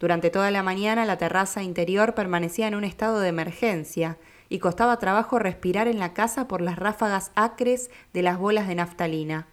[0.00, 4.16] Durante toda la mañana la terraza interior permanecía en un estado de emergencia
[4.48, 8.74] y costaba trabajo respirar en la casa por las ráfagas acres de las bolas de
[8.74, 9.46] naftalina.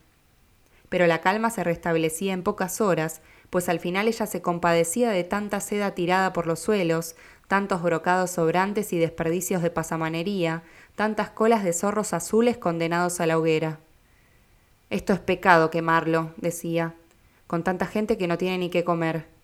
[0.87, 5.25] Pero la calma se restablecía en pocas horas, pues al final ella se compadecía de
[5.25, 7.17] tanta seda tirada por los suelos,
[7.49, 10.63] tantos brocados sobrantes y desperdicios de pasamanería,
[10.95, 13.79] tantas colas de zorros azules condenados a la hoguera.
[14.89, 16.95] Esto es pecado quemarlo, decía,
[17.47, 19.36] con tanta gente que no tiene ni qué comer.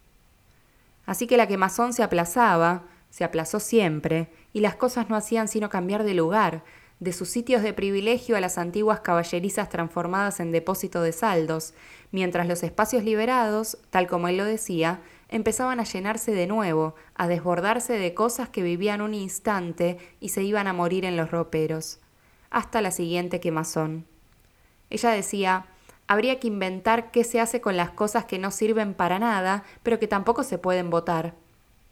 [1.05, 5.69] Así que la quemazón se aplazaba, se aplazó siempre, y las cosas no hacían sino
[5.69, 6.63] cambiar de lugar,
[6.99, 11.73] de sus sitios de privilegio a las antiguas caballerizas transformadas en depósito de saldos,
[12.11, 17.27] mientras los espacios liberados, tal como él lo decía, empezaban a llenarse de nuevo, a
[17.27, 21.99] desbordarse de cosas que vivían un instante y se iban a morir en los roperos,
[22.49, 24.05] hasta la siguiente quemazón.
[24.89, 25.65] Ella decía,
[26.07, 29.99] habría que inventar qué se hace con las cosas que no sirven para nada, pero
[29.99, 31.35] que tampoco se pueden votar.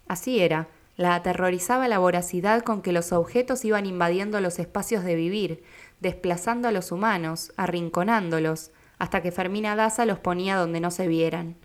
[0.08, 5.16] Así era, la aterrorizaba la voracidad con que los objetos iban invadiendo los espacios de
[5.16, 5.64] vivir,
[6.00, 11.56] desplazando a los humanos, arrinconándolos, hasta que Fermina Daza los ponía donde no se vieran.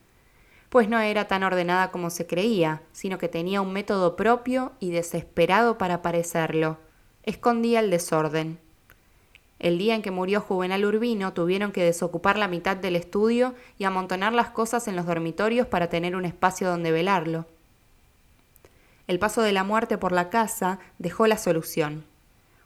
[0.68, 4.90] Pues no era tan ordenada como se creía, sino que tenía un método propio y
[4.90, 6.78] desesperado para parecerlo.
[7.22, 8.58] Escondía el desorden.
[9.58, 13.84] El día en que murió Juvenal Urbino tuvieron que desocupar la mitad del estudio y
[13.84, 17.46] amontonar las cosas en los dormitorios para tener un espacio donde velarlo.
[19.06, 22.04] El paso de la muerte por la casa dejó la solución.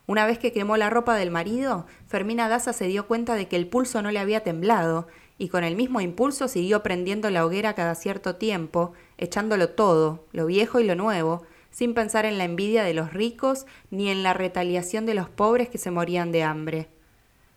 [0.07, 3.55] Una vez que quemó la ropa del marido, Fermina Daza se dio cuenta de que
[3.55, 5.07] el pulso no le había temblado,
[5.39, 10.47] y con el mismo impulso siguió prendiendo la hoguera cada cierto tiempo, echándolo todo, lo
[10.47, 14.35] viejo y lo nuevo, sin pensar en la envidia de los ricos ni en la
[14.35, 16.89] retaliación de los pobres que se morían de hambre.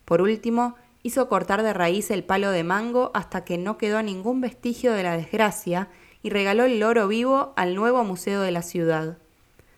[0.05, 4.41] Por último, hizo cortar de raíz el palo de mango hasta que no quedó ningún
[4.41, 5.89] vestigio de la desgracia
[6.21, 9.17] y regaló el loro vivo al nuevo museo de la ciudad.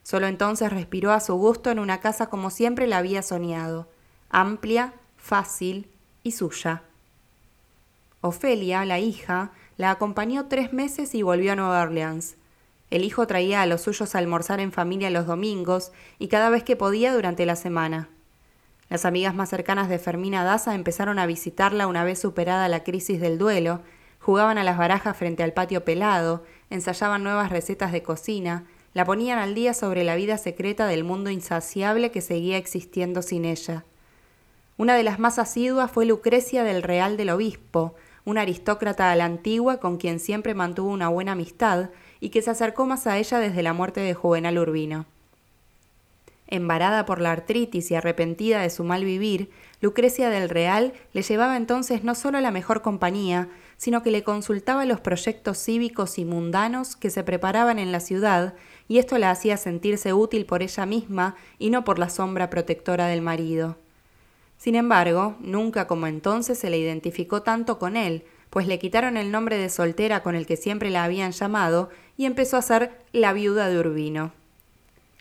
[0.03, 3.89] Solo entonces respiró a su gusto en una casa como siempre la había soñado,
[4.29, 5.89] amplia, fácil
[6.21, 6.83] y suya.
[8.21, 12.35] Ofelia, la hija, la acompañó tres meses y volvió a Nueva Orleans.
[12.89, 16.63] El hijo traía a los suyos a almorzar en familia los domingos y cada vez
[16.63, 18.09] que podía durante la semana.
[18.89, 23.19] Las amigas más cercanas de Fermina Daza empezaron a visitarla una vez superada la crisis
[23.19, 23.81] del duelo,
[24.19, 29.39] jugaban a las barajas frente al patio pelado, ensayaban nuevas recetas de cocina, la ponían
[29.39, 33.83] al día sobre la vida secreta del mundo insaciable que seguía existiendo sin ella.
[34.77, 39.25] Una de las más asiduas fue Lucrecia del Real del Obispo, una aristócrata a la
[39.25, 41.89] antigua con quien siempre mantuvo una buena amistad
[42.19, 45.05] y que se acercó más a ella desde la muerte de Juvenal Urbino.
[46.47, 49.49] Embarada por la artritis y arrepentida de su mal vivir,
[49.81, 54.85] Lucrecia del Real le llevaba entonces no solo la mejor compañía, sino que le consultaba
[54.85, 58.53] los proyectos cívicos y mundanos que se preparaban en la ciudad,
[58.87, 63.07] y esto la hacía sentirse útil por ella misma y no por la sombra protectora
[63.07, 63.77] del marido.
[64.57, 69.31] Sin embargo, nunca como entonces se le identificó tanto con él, pues le quitaron el
[69.31, 73.33] nombre de soltera con el que siempre la habían llamado y empezó a ser la
[73.33, 74.31] viuda de Urbino.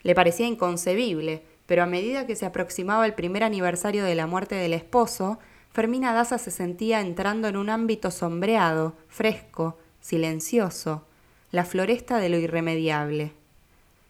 [0.03, 4.55] Le parecía inconcebible, pero a medida que se aproximaba el primer aniversario de la muerte
[4.55, 5.39] del esposo,
[5.71, 11.05] Fermina Daza se sentía entrando en un ámbito sombreado, fresco, silencioso,
[11.51, 13.33] la floresta de lo irremediable.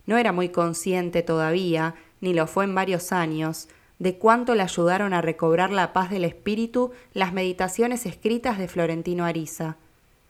[0.06, 3.68] No era muy consciente todavía, ni lo fue en varios años,
[4.00, 9.26] de cuánto le ayudaron a recobrar la paz del espíritu las meditaciones escritas de Florentino
[9.26, 9.78] Ariza.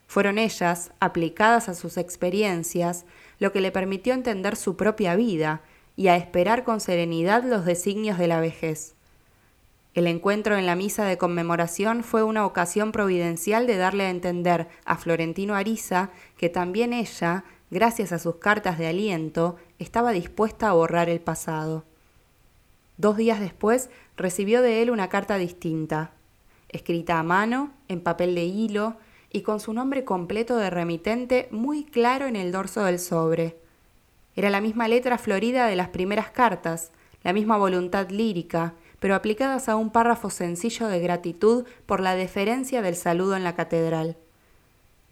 [0.07, 3.05] Fueron ellas, aplicadas a sus experiencias,
[3.39, 5.61] lo que le permitió entender su propia vida
[5.95, 8.95] y a esperar con serenidad los designios de la vejez.
[9.93, 14.67] El encuentro en la misa de conmemoración fue una ocasión providencial de darle a entender
[14.83, 20.73] a Florentino Ariza que también ella, gracias a sus cartas de aliento, estaba dispuesta a
[20.73, 21.85] borrar el pasado.
[22.97, 26.11] Dos días después recibió de él una carta distinta,
[26.69, 28.97] escrita a mano, en papel de hilo,
[29.31, 33.57] y con su nombre completo de remitente muy claro en el dorso del sobre.
[34.35, 36.91] Era la misma letra florida de las primeras cartas,
[37.21, 42.81] la misma voluntad lírica, pero aplicadas a un párrafo sencillo de gratitud por la deferencia
[42.81, 44.17] del saludo en la catedral.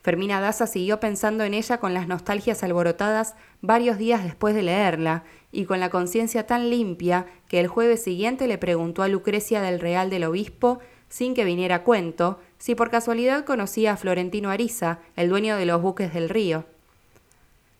[0.03, 5.23] Fermina Daza siguió pensando en ella con las nostalgias alborotadas varios días después de leerla,
[5.53, 9.79] y con la conciencia tan limpia que el jueves siguiente le preguntó a Lucrecia del
[9.79, 14.99] Real del Obispo, sin que viniera a cuento, si por casualidad conocía a Florentino Ariza,
[15.15, 16.65] el dueño de los buques del río.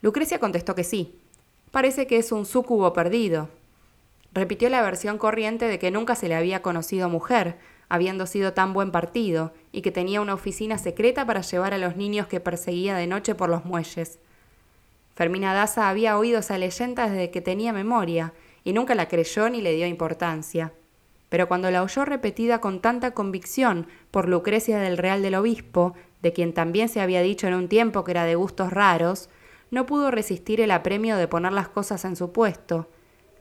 [0.01, 1.15] Lucrecia contestó que sí.
[1.71, 3.49] Parece que es un súcubo perdido.
[4.33, 7.57] Repitió la versión corriente de que nunca se le había conocido mujer,
[7.93, 11.95] habiendo sido tan buen partido, y que tenía una oficina secreta para llevar a los
[11.95, 14.19] niños que perseguía de noche por los muelles.
[15.15, 18.33] Fermina Daza había oído esa leyenda desde que tenía memoria,
[18.63, 20.73] y nunca la creyó ni le dio importancia
[21.33, 26.31] pero cuando la oyó repetida con tanta convicción por Lucrecia del Real del Obispo, de
[26.31, 29.29] quien también se había dicho en un tiempo que era de gustos raros,
[29.71, 32.87] no pudo resistir el apremio de poner las cosas en su puesto.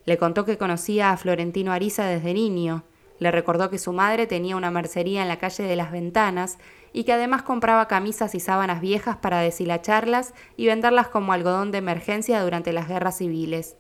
[0.07, 2.83] Le contó que conocía a Florentino Ariza desde niño,
[3.23, 6.59] le recordó que su madre tenía una mercería en la calle de las Ventanas
[6.93, 11.79] y que además compraba camisas y sábanas viejas para deshilacharlas y venderlas como algodón de
[11.79, 13.77] emergencia durante las guerras civiles.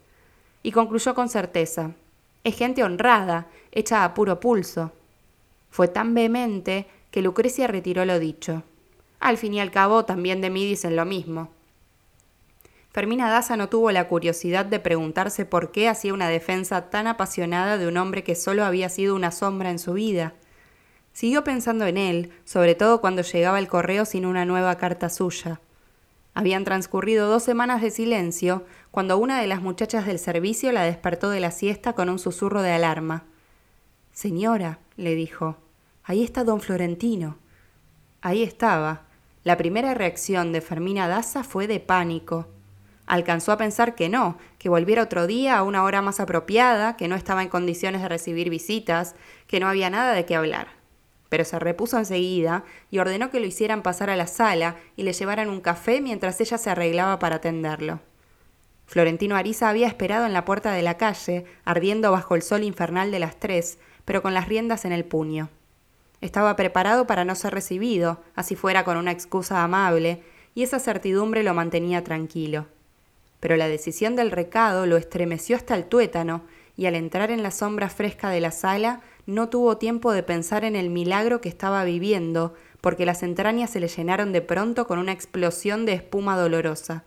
[0.63, 1.93] Y concluyó con certeza,
[2.45, 4.93] es gente honrada, hecha a puro pulso.
[5.71, 8.63] Fue tan vehemente que Lucrecia retiró lo dicho.
[9.21, 11.51] Al fin y al cabo, también de mí dicen lo mismo.
[12.93, 17.79] Fermina Daza no tuvo la curiosidad de preguntarse por qué hacía una defensa tan apasionada
[17.79, 20.35] de un hombre que solo había sido una sombra en su vida.
[21.15, 25.63] Siguió pensando en él, sobre todo cuando llegaba el correo sin una nueva carta suya.
[26.35, 31.31] Habían transcurrido dos semanas de silencio cuando una de las muchachas del servicio la despertó
[31.31, 33.25] de la siesta con un susurro de alarma.
[34.13, 35.57] Señora, le dijo,
[36.05, 37.39] ahí está don Florentino.
[38.21, 39.05] Ahí estaba.
[39.45, 42.49] La primera reacción de Fermina Daza fue de pánico.
[43.07, 47.09] Alcanzó a pensar que no, que volviera otro día a una hora más apropiada, que
[47.09, 49.15] no estaba en condiciones de recibir visitas,
[49.47, 50.83] que no había nada de qué hablar
[51.33, 55.15] pero se repuso enseguida y ordenó que lo hicieran pasar a la sala y le
[55.15, 58.01] llevaran un café mientras ella se arreglaba para atenderlo.
[58.85, 63.11] Florentino Ariza había esperado en la puerta de la calle, ardiendo bajo el sol infernal
[63.11, 65.49] de las tres, pero con las riendas en el puño.
[66.21, 70.23] Estaba preparado para no ser recibido, así fuera con una excusa amable,
[70.55, 72.67] y esa certidumbre lo mantenía tranquilo.
[73.43, 76.43] Pero la decisión del recado lo estremeció hasta el tuétano,
[76.77, 80.63] y al entrar en la sombra fresca de la sala no tuvo tiempo de pensar
[80.63, 85.01] en el milagro que estaba viviendo, porque las entrañas se le llenaron de pronto con
[85.01, 87.03] una explosión de espuma dolorosa.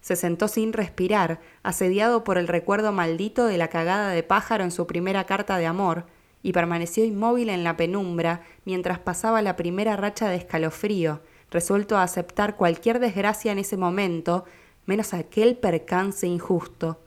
[0.00, 4.70] Se sentó sin respirar, asediado por el recuerdo maldito de la cagada de pájaro en
[4.70, 6.04] su primera carta de amor,
[6.44, 12.04] y permaneció inmóvil en la penumbra mientras pasaba la primera racha de escalofrío, resuelto a
[12.04, 14.44] aceptar cualquier desgracia en ese momento,
[14.86, 16.98] menos aquel percance injusto.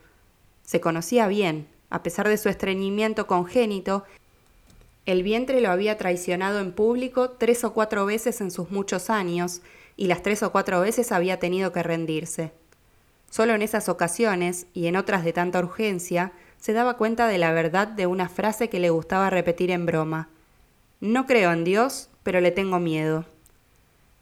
[0.63, 4.03] Se conocía bien, A pesar de su estreñimiento congénito,
[5.05, 9.61] el vientre lo había traicionado en público tres o cuatro veces en sus muchos años,
[9.95, 12.51] y las tres o cuatro veces había tenido que rendirse.
[13.30, 17.53] Solo en esas ocasiones, y en otras de tanta urgencia, se daba cuenta de la
[17.53, 20.28] verdad de una frase que le gustaba repetir en broma.
[20.99, 23.25] No creo en Dios, pero le tengo miedo.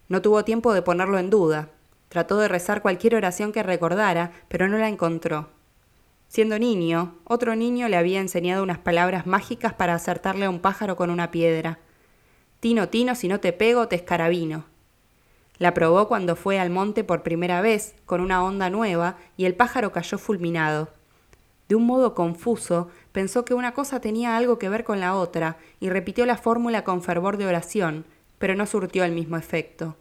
[0.07, 1.69] No tuvo tiempo de ponerlo en duda.
[2.15, 5.49] Trató de rezar cualquier oración que recordara, pero no la encontró.
[6.29, 10.95] Siendo niño, otro niño le había enseñado unas palabras mágicas para acertarle a un pájaro
[10.95, 11.77] con una piedra.
[12.61, 14.63] Tino, Tino, si no te pego, te escarabino.
[15.57, 19.53] La probó cuando fue al monte por primera vez, con una onda nueva, y el
[19.53, 20.93] pájaro cayó fulminado.
[21.67, 25.57] De un modo confuso, pensó que una cosa tenía algo que ver con la otra,
[25.81, 28.05] y repitió la fórmula con fervor de oración,
[28.37, 29.97] pero no surtió el mismo efecto.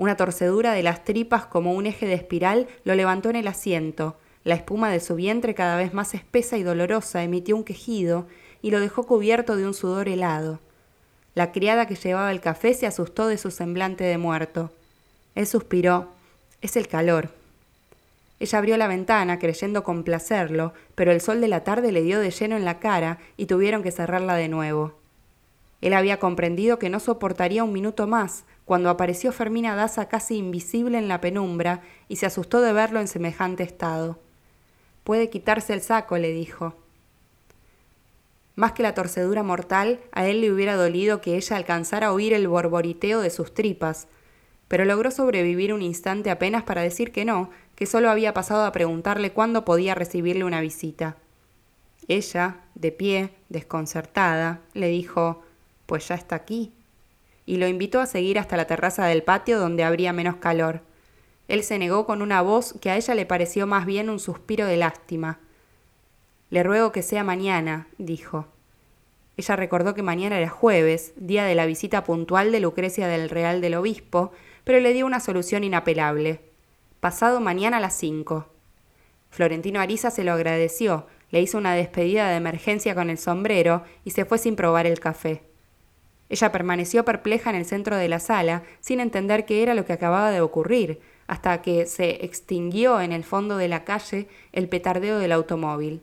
[0.00, 4.16] Una torcedura de las tripas como un eje de espiral lo levantó en el asiento,
[4.44, 8.26] la espuma de su vientre cada vez más espesa y dolorosa emitió un quejido
[8.62, 10.58] y lo dejó cubierto de un sudor helado.
[11.34, 14.72] La criada que llevaba el café se asustó de su semblante de muerto.
[15.34, 16.08] Él suspiró.
[16.62, 17.28] Es el calor.
[18.38, 22.30] Ella abrió la ventana, creyendo complacerlo, pero el sol de la tarde le dio de
[22.30, 24.94] lleno en la cara y tuvieron que cerrarla de nuevo.
[25.82, 30.96] Él había comprendido que no soportaría un minuto más, cuando apareció Fermina Daza casi invisible
[30.96, 34.20] en la penumbra y se asustó de verlo en semejante estado.
[35.02, 36.76] Puede quitarse el saco, le dijo.
[38.54, 42.32] Más que la torcedura mortal, a él le hubiera dolido que ella alcanzara a oír
[42.32, 44.06] el borboriteo de sus tripas,
[44.68, 48.70] pero logró sobrevivir un instante apenas para decir que no, que solo había pasado a
[48.70, 51.16] preguntarle cuándo podía recibirle una visita.
[52.06, 55.42] Ella, de pie, desconcertada, le dijo
[55.86, 56.72] Pues ya está aquí,
[57.50, 60.82] y lo invitó a seguir hasta la terraza del patio donde habría menos calor.
[61.48, 64.66] Él se negó con una voz que a ella le pareció más bien un suspiro
[64.66, 65.40] de lástima.
[66.50, 68.46] Le ruego que sea mañana, dijo.
[69.36, 73.60] Ella recordó que mañana era jueves, día de la visita puntual de Lucrecia del Real
[73.60, 74.30] del Obispo,
[74.62, 76.42] pero le dio una solución inapelable.
[77.00, 78.46] Pasado mañana a las cinco.
[79.28, 84.12] Florentino Ariza se lo agradeció, le hizo una despedida de emergencia con el sombrero y
[84.12, 85.49] se fue sin probar el café.
[86.30, 89.92] Ella permaneció perpleja en el centro de la sala, sin entender qué era lo que
[89.92, 95.18] acababa de ocurrir, hasta que se extinguió en el fondo de la calle el petardeo
[95.18, 96.02] del automóvil.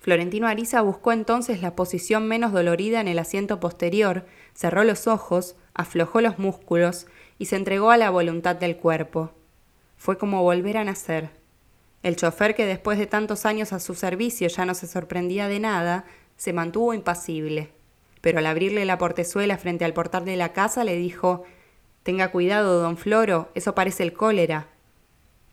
[0.00, 5.56] Florentino Ariza buscó entonces la posición menos dolorida en el asiento posterior, cerró los ojos,
[5.72, 7.06] aflojó los músculos
[7.38, 9.32] y se entregó a la voluntad del cuerpo.
[9.96, 11.30] Fue como volver a nacer.
[12.02, 15.58] El chofer, que después de tantos años a su servicio ya no se sorprendía de
[15.58, 16.04] nada,
[16.36, 17.70] se mantuvo impasible.
[18.24, 21.42] Pero al abrirle la portezuela frente al portal de la casa le dijo
[22.04, 24.68] Tenga cuidado, don Floro, eso parece el cólera.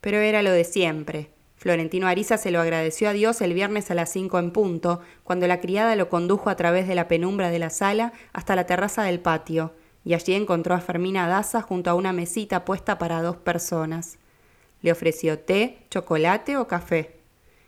[0.00, 1.28] Pero era lo de siempre.
[1.56, 5.46] Florentino Ariza se lo agradeció a Dios el viernes a las cinco en punto, cuando
[5.46, 9.02] la criada lo condujo a través de la penumbra de la sala hasta la terraza
[9.02, 13.36] del patio, y allí encontró a Fermina Daza junto a una mesita puesta para dos
[13.36, 14.18] personas.
[14.80, 17.18] Le ofreció té, chocolate o café.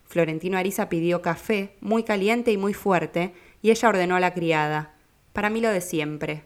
[0.04, 4.93] Florentino Ariza pidió café, muy caliente y muy fuerte, y ella ordenó a la criada.
[5.34, 6.44] Para mí lo de siempre.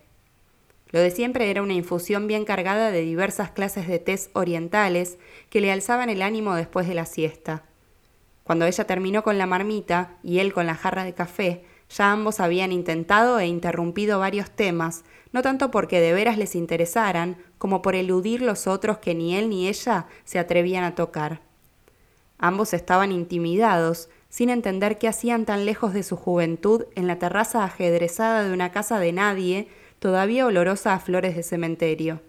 [0.93, 5.19] Lo de siempre era una infusión bien cargada de diversas clases de tés orientales
[5.51, 7.65] que le alzaban el ánimo después de la siesta.
[8.45, 12.41] Cuando ella terminó con la marmita y él con la jarra de café, ya ambos
[12.41, 17.95] habían intentado e interrumpido varios temas, no tanto porque de veras les interesaran, como por
[17.95, 21.43] eludir los otros que ni él ni ella se atrevían a tocar.
[22.39, 24.09] Ambos estaban intimidados,
[24.39, 28.71] sin entender qué hacían tan lejos de su juventud en la terraza ajedrezada de una
[28.71, 29.67] casa de nadie
[29.99, 32.21] todavía olorosa a flores de cementerio.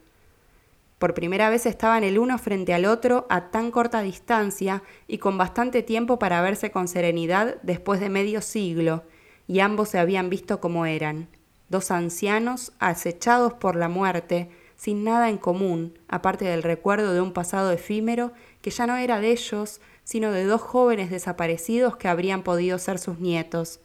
[0.97, 5.37] Por primera vez estaban el uno frente al otro a tan corta distancia y con
[5.37, 9.03] bastante tiempo para verse con serenidad después de medio siglo,
[9.47, 11.27] y ambos se habían visto como eran,
[11.69, 17.33] dos ancianos acechados por la muerte, sin nada en común, aparte del recuerdo de un
[17.33, 18.31] pasado efímero
[18.63, 19.79] que ya no era de ellos,
[20.09, 23.79] sino de dos jóvenes desaparecidos que habrían podido ser sus nietos,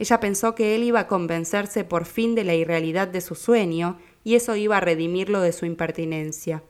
[0.00, 3.96] ella pensó que él iba a convencerse por fin de la irrealidad de su sueño
[4.24, 6.64] y eso iba a redimirlo de su impertinencia.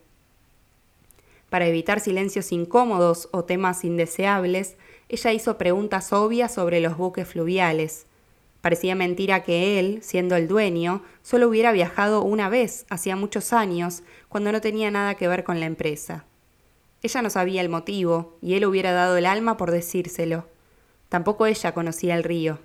[1.48, 4.76] Para evitar silencios incómodos o temas indeseables,
[5.08, 8.04] ella hizo preguntas obvias sobre los buques fluviales.
[8.60, 14.02] Parecía mentira que él, siendo el dueño, solo hubiera viajado una vez, hacía muchos años,
[14.28, 16.26] cuando no tenía nada que ver con la empresa.
[17.02, 20.46] Ella no sabía el motivo, y él hubiera dado el alma por decírselo.
[21.08, 22.58] Tampoco ella conocía el río.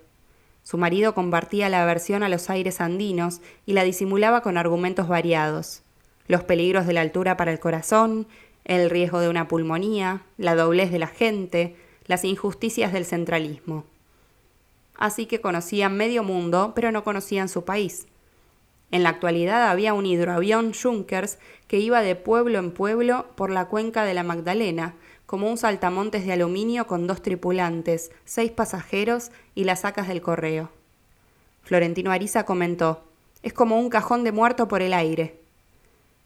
[0.64, 5.84] Su marido compartía la aversión a los aires andinos y la disimulaba con argumentos variados.
[6.28, 8.28] Los peligros de la altura para el corazón,
[8.64, 11.76] el riesgo de una pulmonía, la doblez de la gente,
[12.06, 13.86] las injusticias del centralismo.
[14.96, 18.08] Así que conocían medio mundo, pero no conocían su país.
[18.94, 23.66] En la actualidad había un hidroavión Junkers que iba de pueblo en pueblo por la
[23.66, 24.94] cuenca de la Magdalena,
[25.26, 30.70] como un saltamontes de aluminio con dos tripulantes, seis pasajeros y las sacas del correo.
[31.64, 33.04] Florentino Ariza comentó,
[33.41, 35.39] es como un cajón de muerto por el aire.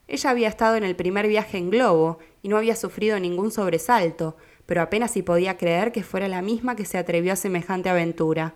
[0.09, 4.35] Ella había estado en el primer viaje en globo y no había sufrido ningún sobresalto,
[4.65, 8.55] pero apenas si podía creer que fuera la misma que se atrevió a semejante aventura.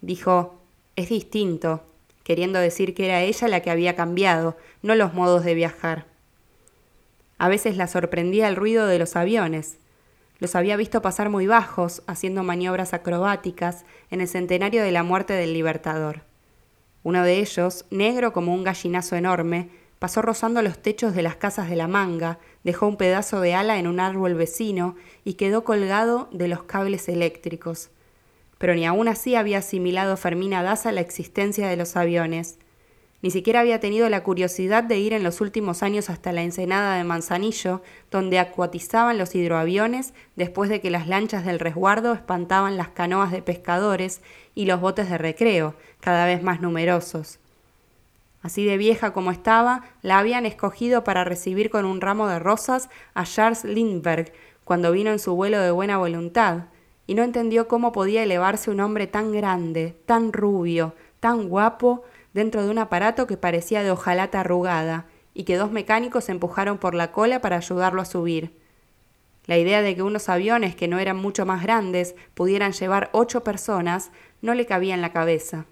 [0.00, 0.58] Dijo,
[0.96, 1.84] es distinto,
[2.26, 6.06] queriendo decir que era ella la que había cambiado, no los modos de viajar.
[7.38, 9.76] A veces la sorprendía el ruido de los aviones.
[10.40, 15.34] Los había visto pasar muy bajos, haciendo maniobras acrobáticas, en el centenario de la muerte
[15.34, 16.22] del Libertador.
[17.04, 19.68] Uno de ellos, negro como un gallinazo enorme,
[20.00, 23.78] pasó rozando los techos de las casas de la manga, dejó un pedazo de ala
[23.78, 27.90] en un árbol vecino y quedó colgado de los cables eléctricos.
[28.58, 32.58] Pero ni aún así había asimilado Fermina Daza la existencia de los aviones.
[33.22, 36.96] Ni siquiera había tenido la curiosidad de ir en los últimos años hasta la ensenada
[36.96, 42.88] de Manzanillo, donde acuatizaban los hidroaviones después de que las lanchas del resguardo espantaban las
[42.88, 44.20] canoas de pescadores
[44.54, 47.38] y los botes de recreo, cada vez más numerosos.
[48.42, 52.88] Así de vieja como estaba, la habían escogido para recibir con un ramo de rosas
[53.14, 54.32] a Charles Lindbergh
[54.62, 56.66] cuando vino en su vuelo de buena voluntad,
[57.06, 62.62] y no entendió cómo podía elevarse un hombre tan grande, tan rubio, tan guapo, dentro
[62.62, 67.12] de un aparato que parecía de hojalata arrugada, y que dos mecánicos empujaron por la
[67.12, 68.56] cola para ayudarlo a subir.
[69.46, 73.44] La idea de que unos aviones que no eran mucho más grandes pudieran llevar ocho
[73.44, 74.10] personas
[74.42, 75.66] no le cabía en la cabeza.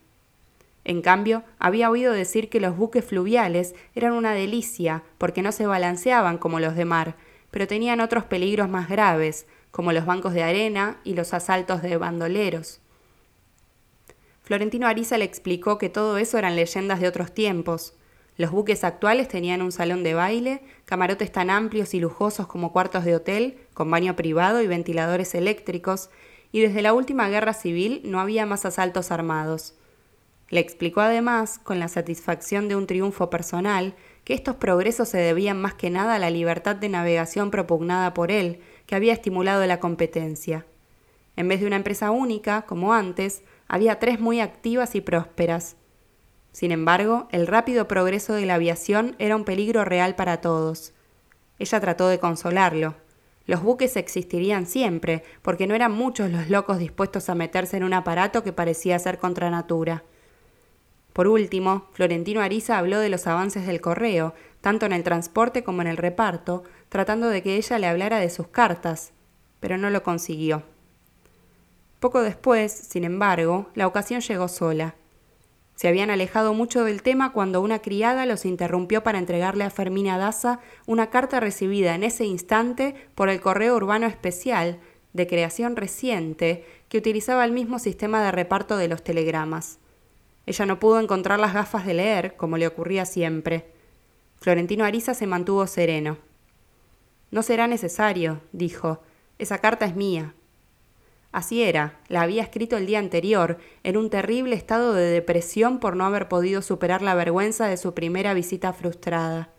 [0.85, 5.67] En cambio, había oído decir que los buques fluviales eran una delicia porque no se
[5.67, 7.17] balanceaban como los de mar,
[7.51, 11.97] pero tenían otros peligros más graves, como los bancos de arena y los asaltos de
[11.97, 12.79] bandoleros.
[14.45, 17.93] Florentino Ariza le explicó que todo eso eran leyendas de otros tiempos.
[18.37, 23.05] Los buques actuales tenían un salón de baile, camarotes tan amplios y lujosos como cuartos
[23.05, 26.09] de hotel, con baño privado y ventiladores eléctricos,
[26.53, 29.75] y desde la última guerra civil no había más asaltos armados.
[30.51, 35.61] Le explicó además, con la satisfacción de un triunfo personal, que estos progresos se debían
[35.61, 39.81] más que nada a la libertad de navegación propugnada por él, que había estimulado la
[39.81, 40.67] competencia.
[41.37, 45.77] En vez de una empresa única, como antes, había tres muy activas y prósperas.
[46.53, 50.93] Sin embargo, el rápido progreso de la aviación era un peligro real para todos.
[51.59, 52.95] Ella trató de consolarlo.
[53.47, 57.93] Los buques existirían siempre, porque no eran muchos los locos dispuestos a meterse en un
[57.93, 60.05] aparato que parecía ser contra natura.
[61.13, 65.83] Por último, Florentino Ariza habló de los avances del correo, tanto en el transporte como
[65.83, 69.13] en el reparto, tratando de que ella le hablara de sus cartas,
[69.61, 70.63] pero no lo consiguió.
[72.01, 74.95] Poco después, sin embargo, la ocasión llegó sola.
[75.75, 80.19] Se habían alejado mucho del tema cuando una criada los interrumpió para entregarle a Fermina
[80.19, 84.79] Daza una carta recibida en ese instante por el correo urbano especial,
[85.15, 89.79] de creación reciente, que utilizaba el mismo sistema de reparto de los telegramas.
[90.47, 93.73] Ella no pudo encontrar las gafas de leer, como le ocurría siempre.
[94.41, 96.19] Florentino Ariza se mantuvo sereno.
[97.31, 99.03] No será necesario, dijo.
[99.39, 100.35] Esa carta es mía.
[101.33, 105.97] Así era, la había escrito el día anterior, en un terrible estado de depresión por
[105.97, 109.51] no haber podido superar la vergüenza de su primera visita frustrada.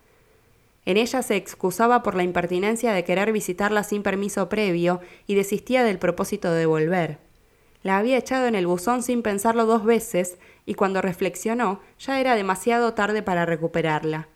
[0.86, 5.84] En ella se excusaba por la impertinencia de querer visitarla sin permiso previo y desistía
[5.84, 7.18] del propósito de volver.
[7.82, 12.36] La había echado en el buzón sin pensarlo dos veces y cuando reflexionó ya era
[12.36, 14.30] demasiado tarde para recuperarla.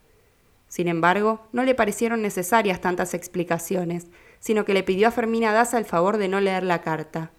[0.69, 4.07] Sin embargo, no le parecieron necesarias tantas explicaciones,
[4.39, 7.31] sino que le pidió a Fermina Daza el favor de no leer la carta.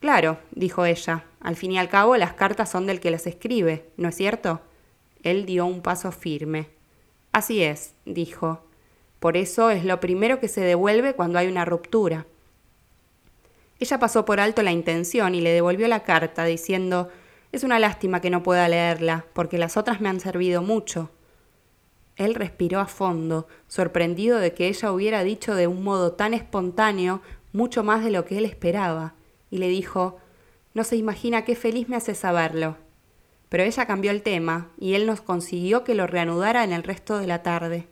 [0.00, 3.90] Claro, dijo ella, al fin y al cabo las cartas son del que las escribe,
[3.96, 4.60] ¿no es cierto?
[5.22, 6.68] Él dio un paso firme.
[7.32, 8.64] Así es, dijo.
[9.20, 12.26] Por eso es lo primero que se devuelve cuando hay una ruptura.
[13.78, 17.10] Ella pasó por alto la intención y le devolvió la carta, diciendo
[17.52, 21.10] Es una lástima que no pueda leerla, porque las otras me han servido mucho.
[22.16, 27.20] Él respiró a fondo, sorprendido de que ella hubiera dicho de un modo tan espontáneo
[27.52, 29.14] mucho más de lo que él esperaba,
[29.50, 30.18] y le dijo
[30.74, 32.76] No se imagina qué feliz me hace saberlo.
[33.48, 37.18] Pero ella cambió el tema, y él nos consiguió que lo reanudara en el resto
[37.18, 37.86] de la tarde.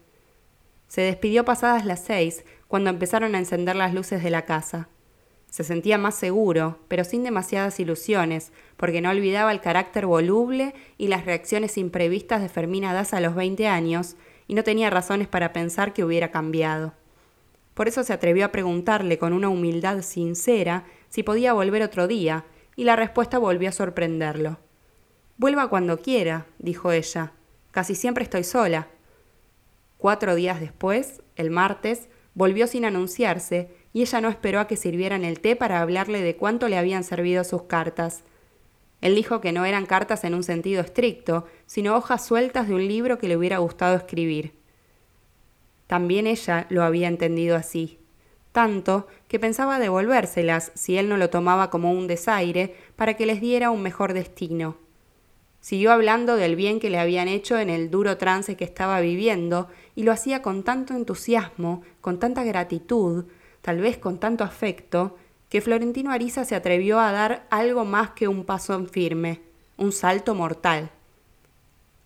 [0.89, 4.89] Se despidió pasadas las seis, cuando empezaron a encender las luces de la casa.
[5.55, 11.07] Se sentía más seguro, pero sin demasiadas ilusiones, porque no olvidaba el carácter voluble y
[11.07, 14.17] las reacciones imprevistas de Fermina Daza a los 20 años,
[14.49, 16.95] y no tenía razones para pensar que hubiera cambiado.
[17.75, 22.47] Por eso se atrevió a preguntarle con una humildad sincera si podía volver otro día,
[22.75, 24.59] y la respuesta volvió a sorprenderlo.
[25.37, 27.31] Vuelva cuando quiera, dijo ella.
[27.71, 28.89] Casi siempre estoy sola.
[29.99, 35.25] Cuatro días después, el martes, volvió sin anunciarse, y ella no esperó a que sirvieran
[35.25, 38.25] el té para hablarle de cuánto le habían servido sus cartas.
[39.01, 42.87] Él dijo que no eran cartas en un sentido estricto, sino hojas sueltas de un
[42.87, 44.53] libro que le hubiera gustado escribir.
[45.87, 48.01] También ella lo había entendido así,
[48.51, 53.41] tanto que pensaba devolvérselas si él no lo tomaba como un desaire para que les
[53.41, 54.77] diera un mejor destino.
[55.61, 59.69] Siguió hablando del bien que le habían hecho en el duro trance que estaba viviendo
[59.95, 63.27] y lo hacía con tanto entusiasmo, con tanta gratitud,
[63.65, 65.17] tal vez con tanto afecto,
[65.49, 69.41] que Florentino Ariza se atrevió a dar algo más que un paso en firme,
[69.79, 70.91] un salto mortal.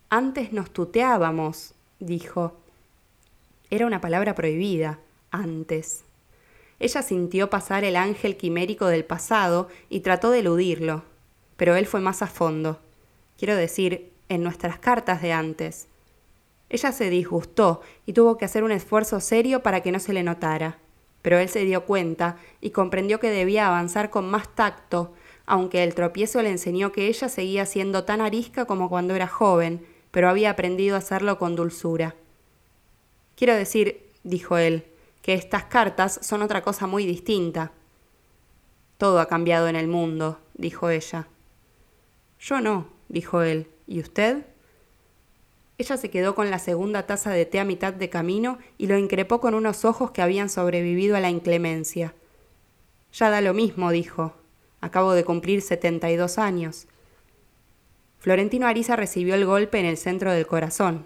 [0.09, 2.56] Antes nos tuteábamos, dijo.
[3.70, 5.01] Era una palabra prohibida,
[5.32, 6.05] antes.
[6.78, 11.02] Ella sintió pasar el ángel quimérico del pasado y trató de eludirlo,
[11.56, 12.78] pero él fue más a fondo.
[13.36, 15.89] Quiero decir, en nuestras cartas de antes.
[16.70, 20.22] Ella se disgustó y tuvo que hacer un esfuerzo serio para que no se le
[20.22, 20.78] notara
[21.22, 25.14] pero él se dio cuenta y comprendió que debía avanzar con más tacto,
[25.46, 29.86] aunque el tropiezo le enseñó que ella seguía siendo tan arisca como cuando era joven,
[30.10, 32.14] pero había aprendido a hacerlo con dulzura.
[33.34, 34.84] Quiero decir, dijo él,
[35.22, 37.72] que estas cartas son otra cosa muy distinta.
[38.96, 41.28] Todo ha cambiado en el mundo, dijo ella.
[42.40, 43.68] Yo no, dijo él.
[43.86, 44.44] ¿Y usted?
[45.78, 48.98] Ella se quedó con la segunda taza de té a mitad de camino y lo
[48.98, 52.14] increpó con unos ojos que habían sobrevivido a la inclemencia.
[53.12, 54.34] Ya da lo mismo, dijo.
[54.80, 56.88] Acabo de cumplir setenta y dos años.
[58.18, 61.05] Florentino Ariza recibió el golpe en el centro del corazón.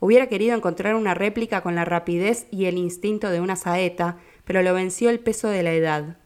[0.00, 4.16] Hubiera querido encontrar una réplica con la rapidez y el instinto de una saeta,
[4.46, 6.16] pero lo venció el peso de la edad.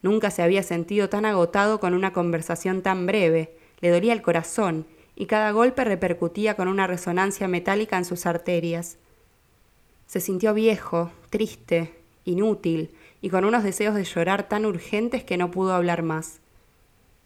[0.00, 3.58] Nunca se había sentido tan agotado con una conversación tan breve.
[3.80, 4.86] Le dolía el corazón
[5.20, 8.96] y cada golpe repercutía con una resonancia metálica en sus arterias.
[10.06, 11.92] Se sintió viejo, triste,
[12.24, 16.40] inútil, y con unos deseos de llorar tan urgentes que no pudo hablar más.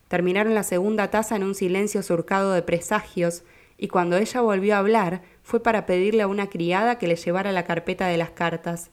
[0.09, 3.45] Terminaron la segunda taza en un silencio surcado de presagios,
[3.79, 7.53] y cuando ella volvió a hablar fue para pedirle a una criada que le llevara
[7.53, 8.91] la carpeta de las cartas.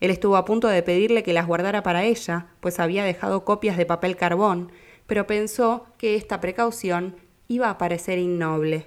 [0.00, 3.76] Él estuvo a punto de pedirle que las guardara para ella, pues había dejado copias
[3.76, 4.72] de papel carbón,
[5.06, 7.14] pero pensó que esta precaución
[7.50, 8.86] iba a parecer innoble.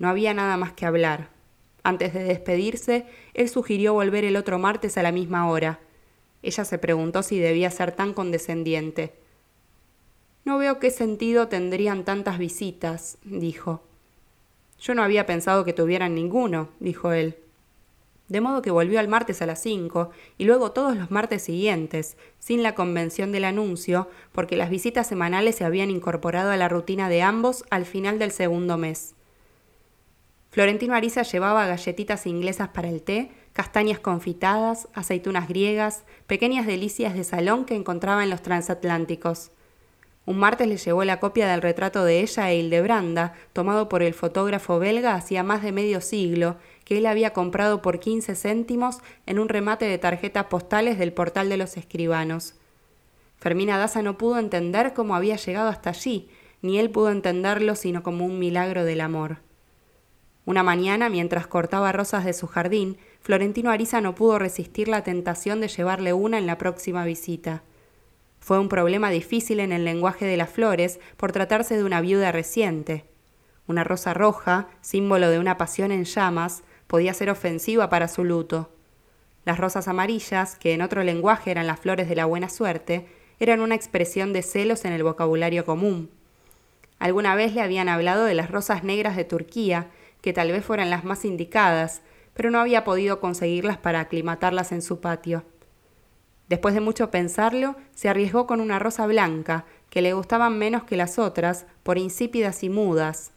[0.00, 1.28] No había nada más que hablar.
[1.84, 5.78] Antes de despedirse, él sugirió volver el otro martes a la misma hora.
[6.42, 9.14] Ella se preguntó si debía ser tan condescendiente.
[10.44, 13.84] No veo qué sentido tendrían tantas visitas, dijo.
[14.80, 17.36] Yo no había pensado que tuvieran ninguno, dijo él
[18.28, 22.16] de modo que volvió al martes a las cinco y luego todos los martes siguientes,
[22.38, 27.08] sin la convención del anuncio, porque las visitas semanales se habían incorporado a la rutina
[27.08, 29.14] de ambos al final del segundo mes.
[30.50, 37.24] Florentino Ariza llevaba galletitas inglesas para el té, castañas confitadas, aceitunas griegas, pequeñas delicias de
[37.24, 39.50] salón que encontraba en los transatlánticos.
[40.24, 44.12] Un martes le llevó la copia del retrato de ella e Hildebranda, tomado por el
[44.12, 49.40] fotógrafo belga hacía más de medio siglo, que él había comprado por 15 céntimos en
[49.40, 52.54] un remate de tarjetas postales del portal de los escribanos.
[53.38, 56.30] Fermina Daza no pudo entender cómo había llegado hasta allí,
[56.62, 59.38] ni él pudo entenderlo sino como un milagro del amor.
[60.44, 65.60] Una mañana, mientras cortaba rosas de su jardín, Florentino Ariza no pudo resistir la tentación
[65.60, 67.64] de llevarle una en la próxima visita.
[68.38, 72.30] Fue un problema difícil en el lenguaje de las flores por tratarse de una viuda
[72.30, 73.06] reciente.
[73.66, 78.70] Una rosa roja, símbolo de una pasión en llamas, podía ser ofensiva para su luto.
[79.44, 83.06] Las rosas amarillas, que en otro lenguaje eran las flores de la buena suerte,
[83.38, 86.10] eran una expresión de celos en el vocabulario común.
[86.98, 89.88] Alguna vez le habían hablado de las rosas negras de Turquía,
[90.22, 92.02] que tal vez fueran las más indicadas,
[92.34, 95.44] pero no había podido conseguirlas para aclimatarlas en su patio.
[96.48, 100.96] Después de mucho pensarlo, se arriesgó con una rosa blanca, que le gustaban menos que
[100.96, 103.32] las otras, por insípidas y mudas.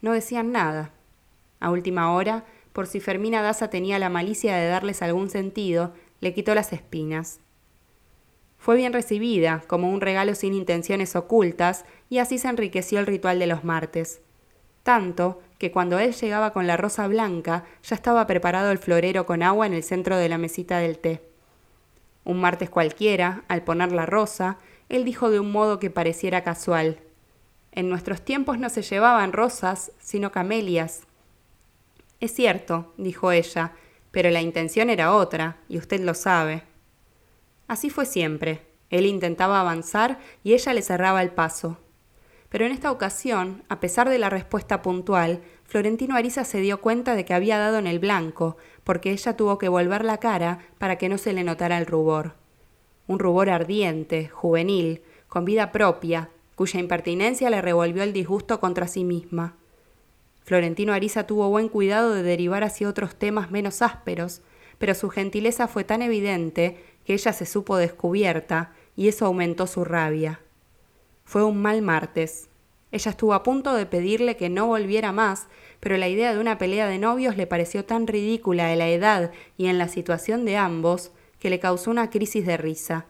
[0.00, 0.90] No decían nada.
[1.60, 6.34] A última hora, por si Fermina Daza tenía la malicia de darles algún sentido, le
[6.34, 7.40] quitó las espinas.
[8.58, 13.38] Fue bien recibida, como un regalo sin intenciones ocultas, y así se enriqueció el ritual
[13.38, 14.20] de los martes.
[14.84, 19.42] Tanto que cuando él llegaba con la rosa blanca, ya estaba preparado el florero con
[19.42, 21.22] agua en el centro de la mesita del té.
[22.24, 24.58] Un martes cualquiera, al poner la rosa,
[24.88, 27.00] él dijo de un modo que pareciera casual.
[27.72, 31.02] En nuestros tiempos no se llevaban rosas, sino camelias.
[32.22, 33.72] Es cierto, dijo ella,
[34.12, 36.62] pero la intención era otra, y usted lo sabe.
[37.66, 38.64] Así fue siempre.
[38.90, 41.78] Él intentaba avanzar y ella le cerraba el paso.
[42.48, 47.16] Pero en esta ocasión, a pesar de la respuesta puntual, Florentino Ariza se dio cuenta
[47.16, 50.98] de que había dado en el blanco, porque ella tuvo que volver la cara para
[50.98, 52.36] que no se le notara el rubor.
[53.08, 59.02] Un rubor ardiente, juvenil, con vida propia, cuya impertinencia le revolvió el disgusto contra sí
[59.02, 59.56] misma.
[60.44, 64.42] Florentino Ariza tuvo buen cuidado de derivar hacia otros temas menos ásperos,
[64.78, 69.84] pero su gentileza fue tan evidente que ella se supo descubierta y eso aumentó su
[69.84, 70.40] rabia.
[71.24, 72.48] Fue un mal martes.
[72.90, 75.46] Ella estuvo a punto de pedirle que no volviera más,
[75.80, 79.30] pero la idea de una pelea de novios le pareció tan ridícula en la edad
[79.56, 83.06] y en la situación de ambos que le causó una crisis de risa.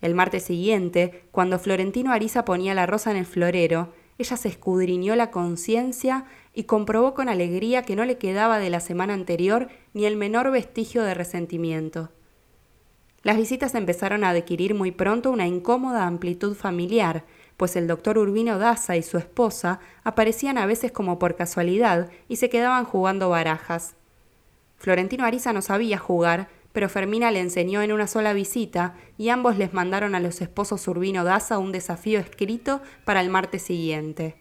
[0.00, 5.16] El martes siguiente, cuando Florentino Ariza ponía la rosa en el florero, ella se escudriñó
[5.16, 10.04] la conciencia y comprobó con alegría que no le quedaba de la semana anterior ni
[10.04, 12.10] el menor vestigio de resentimiento.
[13.22, 17.24] Las visitas empezaron a adquirir muy pronto una incómoda amplitud familiar,
[17.56, 22.36] pues el doctor Urbino Daza y su esposa aparecían a veces como por casualidad y
[22.36, 23.94] se quedaban jugando barajas.
[24.76, 29.58] Florentino Ariza no sabía jugar, pero Fermina le enseñó en una sola visita y ambos
[29.58, 34.36] les mandaron a los esposos Urbino Daza un desafío escrito para el martes siguiente.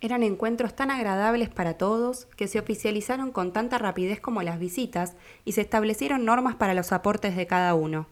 [0.00, 5.16] Eran encuentros tan agradables para todos que se oficializaron con tanta rapidez como las visitas
[5.44, 8.06] y se establecieron normas para los aportes de cada uno.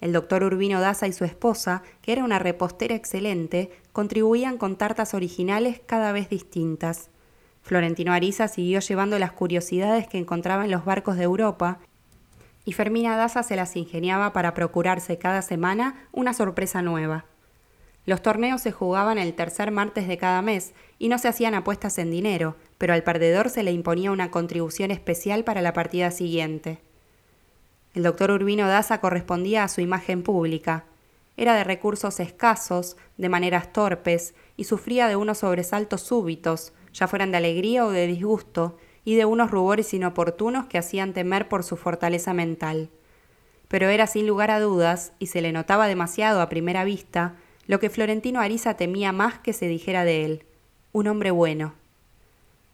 [0.00, 5.12] El doctor Urbino Daza y su esposa, que era una repostera excelente, contribuían con tartas
[5.12, 7.10] originales cada vez distintas.
[7.62, 11.80] Florentino Ariza siguió llevando las curiosidades que encontraba en los barcos de Europa
[12.68, 17.24] y Fermina Daza se las ingeniaba para procurarse cada semana una sorpresa nueva.
[18.04, 21.96] Los torneos se jugaban el tercer martes de cada mes y no se hacían apuestas
[21.96, 26.82] en dinero, pero al perdedor se le imponía una contribución especial para la partida siguiente.
[27.94, 30.84] El doctor Urbino Daza correspondía a su imagen pública.
[31.38, 37.30] Era de recursos escasos, de maneras torpes, y sufría de unos sobresaltos súbitos, ya fueran
[37.30, 38.76] de alegría o de disgusto,
[39.08, 42.90] y de unos rubores inoportunos que hacían temer por su fortaleza mental.
[43.66, 47.34] Pero era sin lugar a dudas, y se le notaba demasiado a primera vista,
[47.66, 50.44] lo que Florentino Ariza temía más que se dijera de él,
[50.92, 51.72] un hombre bueno.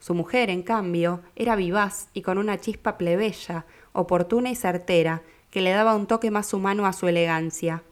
[0.00, 5.60] Su mujer, en cambio, era vivaz y con una chispa plebeya, oportuna y certera, que
[5.60, 7.84] le daba un toque más humano a su elegancia.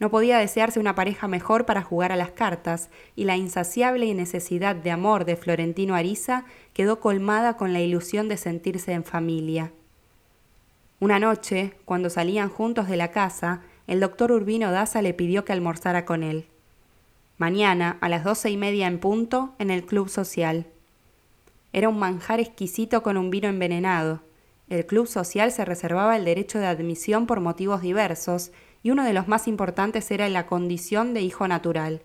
[0.00, 4.74] No podía desearse una pareja mejor para jugar a las cartas, y la insaciable necesidad
[4.74, 9.72] de amor de Florentino Ariza quedó colmada con la ilusión de sentirse en familia.
[11.00, 15.52] Una noche, cuando salían juntos de la casa, el doctor Urbino Daza le pidió que
[15.52, 16.46] almorzara con él.
[17.36, 20.66] Mañana, a las doce y media en punto, en el club social.
[21.72, 24.22] Era un manjar exquisito con un vino envenenado.
[24.68, 29.12] El club social se reservaba el derecho de admisión por motivos diversos, y uno de
[29.12, 32.02] los más importantes era la condición de hijo natural.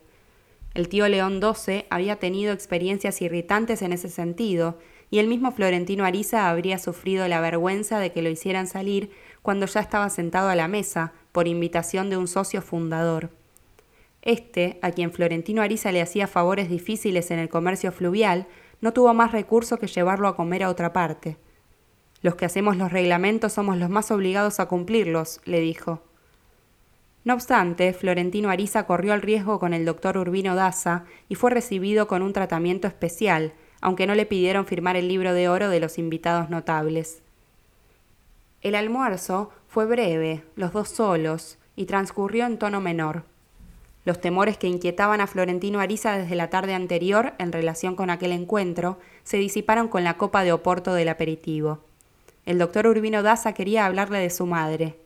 [0.74, 4.78] El tío León XII había tenido experiencias irritantes en ese sentido,
[5.10, 9.12] y el mismo Florentino Ariza habría sufrido la vergüenza de que lo hicieran salir
[9.42, 13.30] cuando ya estaba sentado a la mesa, por invitación de un socio fundador.
[14.22, 18.48] Este, a quien Florentino Ariza le hacía favores difíciles en el comercio fluvial,
[18.82, 21.38] no tuvo más recurso que llevarlo a comer a otra parte.
[22.22, 26.02] Los que hacemos los reglamentos somos los más obligados a cumplirlos, le dijo.
[27.26, 32.08] No obstante, Florentino Ariza corrió el riesgo con el doctor Urbino Daza y fue recibido
[32.08, 35.98] con un tratamiento especial, aunque no le pidieron firmar el libro de oro de los
[35.98, 37.24] invitados notables.
[38.62, 43.24] El almuerzo fue breve, los dos solos, y transcurrió en tono menor.
[44.06, 48.34] Los temores que inquietaban a Florentino Ariza desde la tarde anterior en relación con aquel
[48.34, 51.80] encuentro se disiparon con la copa de oporto del aperitivo.
[52.46, 55.05] El doctor Urbino Daza quería hablarle de su madre.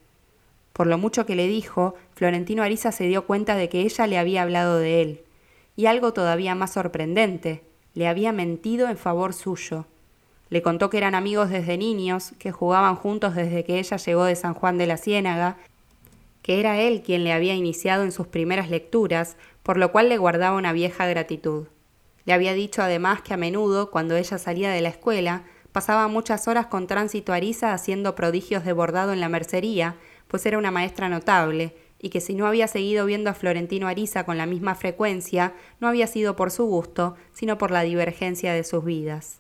[0.74, 4.18] Por lo mucho que le dijo, Florentino Ariza se dio cuenta de que ella le
[4.18, 5.22] había hablado de él.
[5.76, 7.64] Y algo todavía más sorprendente,
[7.94, 9.86] le había mentido en favor suyo.
[10.50, 14.36] Le contó que eran amigos desde niños, que jugaban juntos desde que ella llegó de
[14.36, 15.58] San Juan de la Ciénaga,
[16.42, 20.18] que era él quien le había iniciado en sus primeras lecturas, por lo cual le
[20.18, 21.68] guardaba una vieja gratitud.
[22.26, 26.48] Le había dicho además que a menudo, cuando ella salía de la escuela, pasaba muchas
[26.48, 29.96] horas con tránsito Ariza haciendo prodigios de bordado en la mercería,
[30.30, 34.24] pues era una maestra notable, y que si no había seguido viendo a Florentino Ariza
[34.24, 38.64] con la misma frecuencia, no había sido por su gusto, sino por la divergencia de
[38.64, 39.40] sus vidas.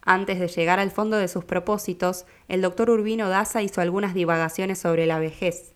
[0.00, 4.78] Antes de llegar al fondo de sus propósitos, el doctor Urbino Daza hizo algunas divagaciones
[4.78, 5.74] sobre la vejez.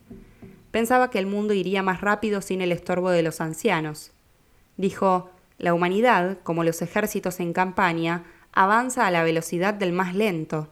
[0.70, 4.12] Pensaba que el mundo iría más rápido sin el estorbo de los ancianos.
[4.78, 5.28] Dijo,
[5.59, 10.72] la humanidad, como los ejércitos en campaña, avanza a la velocidad del más lento.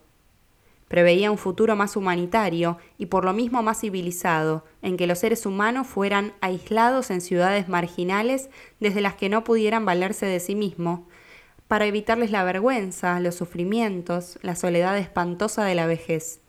[0.90, 5.46] Preveía un futuro más humanitario y por lo mismo más civilizado, en que los seres
[5.46, 8.50] humanos fueran aislados en ciudades marginales
[8.80, 11.02] desde las que no pudieran valerse de sí mismos,
[11.68, 16.40] para evitarles la vergüenza, los sufrimientos, la soledad espantosa de la vejez.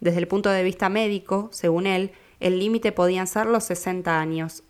[0.00, 2.10] Desde el punto de vista médico, según él,
[2.40, 4.64] el límite podían ser los 60 años.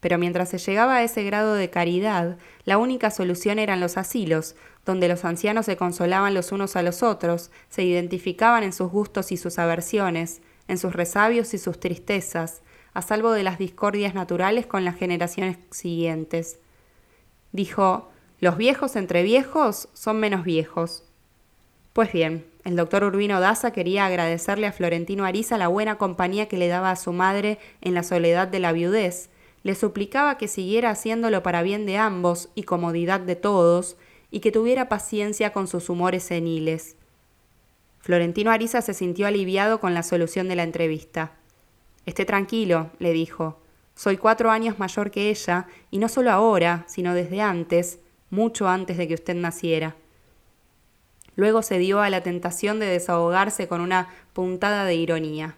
[0.00, 4.54] Pero mientras se llegaba a ese grado de caridad, la única solución eran los asilos,
[4.84, 9.32] donde los ancianos se consolaban los unos a los otros, se identificaban en sus gustos
[9.32, 12.62] y sus aversiones, en sus resabios y sus tristezas,
[12.94, 16.58] a salvo de las discordias naturales con las generaciones siguientes.
[17.52, 18.10] Dijo,
[18.40, 21.04] los viejos entre viejos son menos viejos.
[21.92, 26.56] Pues bien, el doctor Urbino Daza quería agradecerle a Florentino Ariza la buena compañía que
[26.56, 29.30] le daba a su madre en la soledad de la viudez,
[29.62, 33.96] le suplicaba que siguiera haciéndolo para bien de ambos y comodidad de todos,
[34.30, 36.96] y que tuviera paciencia con sus humores seniles.
[38.00, 41.32] Florentino Ariza se sintió aliviado con la solución de la entrevista.
[42.06, 43.58] Esté tranquilo, le dijo.
[43.94, 47.98] Soy cuatro años mayor que ella, y no solo ahora, sino desde antes,
[48.30, 49.96] mucho antes de que usted naciera.
[51.36, 55.56] Luego se dio a la tentación de desahogarse con una puntada de ironía.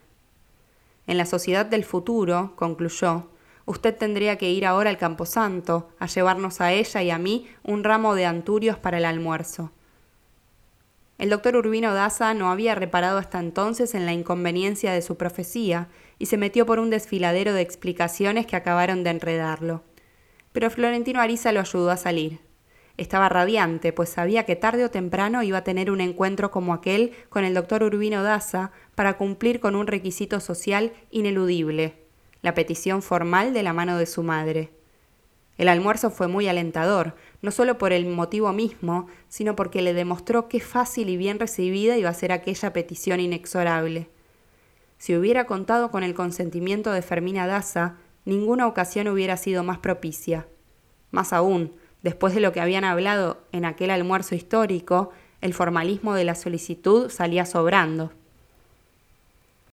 [1.06, 3.29] En la sociedad del futuro, concluyó,
[3.70, 7.84] usted tendría que ir ahora al camposanto, a llevarnos a ella y a mí un
[7.84, 9.70] ramo de anturios para el almuerzo.
[11.18, 15.88] El doctor Urbino Daza no había reparado hasta entonces en la inconveniencia de su profecía
[16.18, 19.84] y se metió por un desfiladero de explicaciones que acabaron de enredarlo.
[20.52, 22.40] Pero Florentino Ariza lo ayudó a salir.
[22.96, 27.12] Estaba radiante, pues sabía que tarde o temprano iba a tener un encuentro como aquel
[27.28, 31.99] con el doctor Urbino Daza para cumplir con un requisito social ineludible,
[32.42, 34.70] la petición formal de la mano de su madre.
[35.58, 40.48] El almuerzo fue muy alentador, no solo por el motivo mismo, sino porque le demostró
[40.48, 44.08] qué fácil y bien recibida iba a ser aquella petición inexorable.
[44.98, 50.46] Si hubiera contado con el consentimiento de Fermina Daza, ninguna ocasión hubiera sido más propicia.
[51.10, 55.10] Más aún, Después de lo que habían hablado en aquel almuerzo histórico,
[55.40, 58.12] el formalismo de la solicitud salía sobrando.